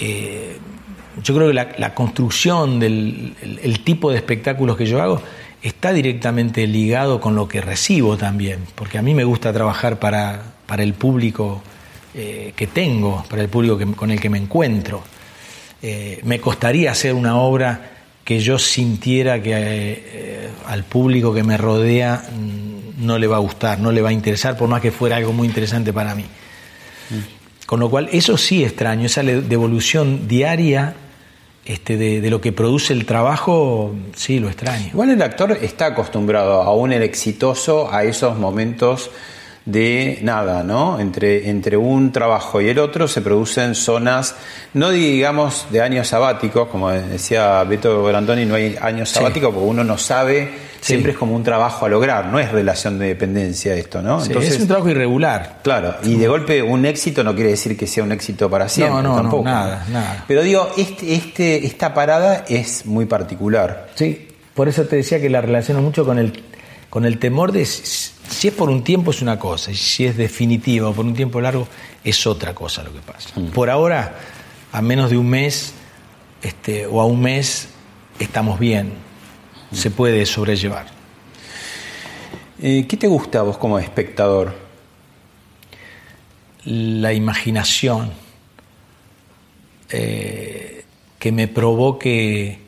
[0.00, 0.56] eh,
[1.22, 5.20] yo creo que la, la construcción del el- el tipo de espectáculos que yo hago
[5.62, 10.42] está directamente ligado con lo que recibo también, porque a mí me gusta trabajar para,
[10.66, 11.62] para el público
[12.14, 15.02] eh, que tengo, para el público que- con el que me encuentro.
[15.82, 17.90] Eh, me costaría hacer una obra
[18.24, 23.40] que yo sintiera que eh, al público que me rodea mm, no le va a
[23.40, 26.24] gustar, no le va a interesar, por más que fuera algo muy interesante para mí.
[27.66, 30.94] Con lo cual, eso sí extraño, esa devolución diaria
[31.72, 34.88] este, de, de lo que produce el trabajo, sí, lo extraño.
[34.88, 39.10] Igual el actor está acostumbrado, aún el exitoso, a esos momentos
[39.66, 40.98] de nada, ¿no?
[40.98, 44.34] Entre, entre un trabajo y el otro se producen zonas,
[44.72, 49.16] no digamos de años sabáticos, como decía Beto Brandoni, no hay años Sí.
[49.16, 50.50] sabáticos porque uno no sabe,
[50.80, 50.94] Sí.
[50.94, 54.24] siempre es como un trabajo a lograr, no es relación de dependencia esto, ¿no?
[54.24, 55.58] Sí, es un trabajo irregular.
[55.62, 59.02] Claro, y de golpe un éxito no quiere decir que sea un éxito para siempre,
[59.02, 59.44] no, no, tampoco.
[59.44, 60.24] no, nada, nada.
[60.26, 63.90] Pero digo, este, este, esta parada es muy particular.
[63.94, 66.42] Sí, por eso te decía que la relaciono mucho con el,
[66.88, 70.16] con el temor de si es por un tiempo es una cosa, y si es
[70.16, 71.68] definitiva o por un tiempo largo
[72.02, 73.30] es otra cosa lo que pasa.
[73.52, 74.14] Por ahora,
[74.72, 75.74] a menos de un mes
[76.42, 77.68] este, o a un mes,
[78.18, 78.92] estamos bien,
[79.72, 80.86] se puede sobrellevar.
[82.62, 84.70] Eh, ¿Qué te gusta a vos como espectador?
[86.64, 88.10] la imaginación
[89.90, 90.84] eh,
[91.18, 92.58] que me provoque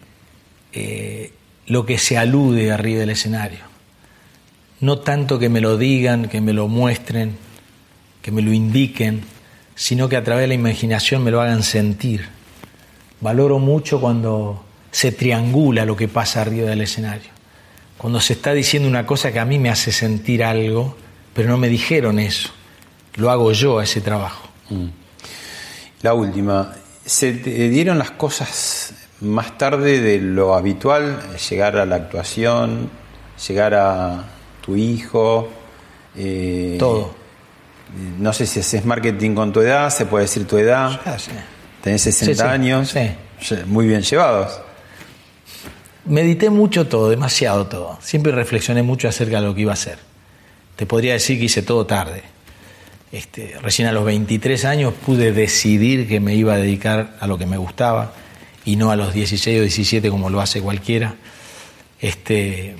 [0.72, 1.32] eh,
[1.66, 3.61] lo que se alude arriba del escenario.
[4.80, 7.36] No tanto que me lo digan, que me lo muestren,
[8.20, 9.22] que me lo indiquen,
[9.74, 12.28] sino que a través de la imaginación me lo hagan sentir.
[13.20, 17.30] Valoro mucho cuando se triangula lo que pasa arriba del escenario.
[17.99, 20.97] Cuando se está diciendo una cosa que a mí me hace sentir algo,
[21.34, 22.51] pero no me dijeron eso.
[23.16, 24.49] Lo hago yo a ese trabajo.
[26.03, 26.72] La última,
[27.05, 31.20] ¿se te dieron las cosas más tarde de lo habitual?
[31.51, 32.90] Llegar a la actuación,
[33.49, 34.24] llegar a
[34.62, 35.49] tu hijo.
[36.16, 37.14] eh, Todo.
[38.18, 41.01] No sé si haces marketing con tu edad, se puede decir tu edad.
[41.05, 41.30] Ya sé.
[41.82, 42.95] Tenés 60 Sí, sí, años.
[43.40, 43.57] sí.
[43.66, 44.61] Muy bien llevados.
[46.05, 47.98] Medité mucho todo, demasiado todo.
[48.03, 49.98] Siempre reflexioné mucho acerca de lo que iba a hacer.
[50.76, 52.22] Te podría decir que hice todo tarde.
[53.12, 57.38] Este, recién a los 23 años pude decidir que me iba a dedicar a lo
[57.38, 58.14] que me gustaba
[58.64, 61.14] y no a los 16 o 17 como lo hace cualquiera.
[62.00, 62.74] Este,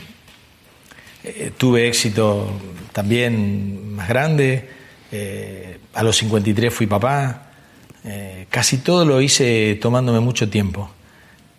[1.23, 2.51] eh, tuve éxito
[2.93, 4.69] también más grande
[5.15, 7.51] Eh, a los 53 fui papá.
[8.05, 10.91] Eh, casi todo lo hice tomándome mucho tiempo.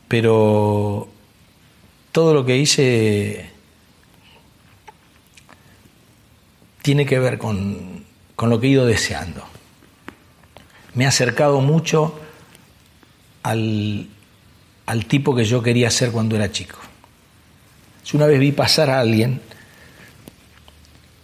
[0.07, 1.07] Pero
[2.13, 3.49] todo lo que hice
[6.83, 8.05] tiene que ver con,
[8.35, 9.43] con lo que he ido deseando.
[10.93, 12.19] Me ha acercado mucho
[13.41, 14.07] al,
[14.85, 16.77] al tipo que yo quería ser cuando era chico.
[18.05, 19.41] Yo una vez vi pasar a alguien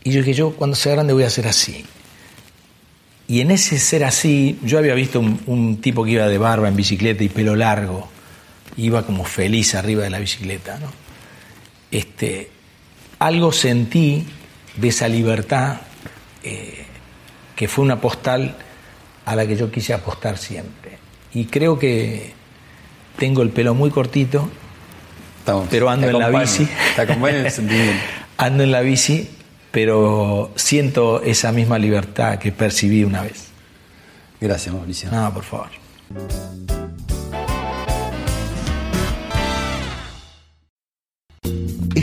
[0.04, 1.86] y yo dije, yo cuando sea grande voy a ser así.
[3.28, 6.76] Y en ese ser así, yo había visto un tipo que iba de barba en
[6.76, 8.10] bicicleta y pelo largo,
[8.78, 10.92] iba como feliz arriba de la bicicleta, ¿no?
[11.92, 12.50] Este,
[13.20, 14.26] algo sentí
[14.78, 15.82] de esa libertad
[16.44, 16.86] eh,
[17.56, 18.56] que fue una postal
[19.26, 20.98] a la que yo quise apostar siempre.
[21.34, 22.34] Y creo que
[23.18, 24.50] tengo el pelo muy cortito,
[25.70, 26.68] pero ando en la bici.
[26.96, 28.04] te acompaña en el sentimiento.
[28.38, 29.30] ando en la bici,
[29.72, 33.50] pero siento esa misma libertad que percibí una vez.
[34.40, 35.12] Gracias, Mauricio.
[35.12, 36.79] No, por favor.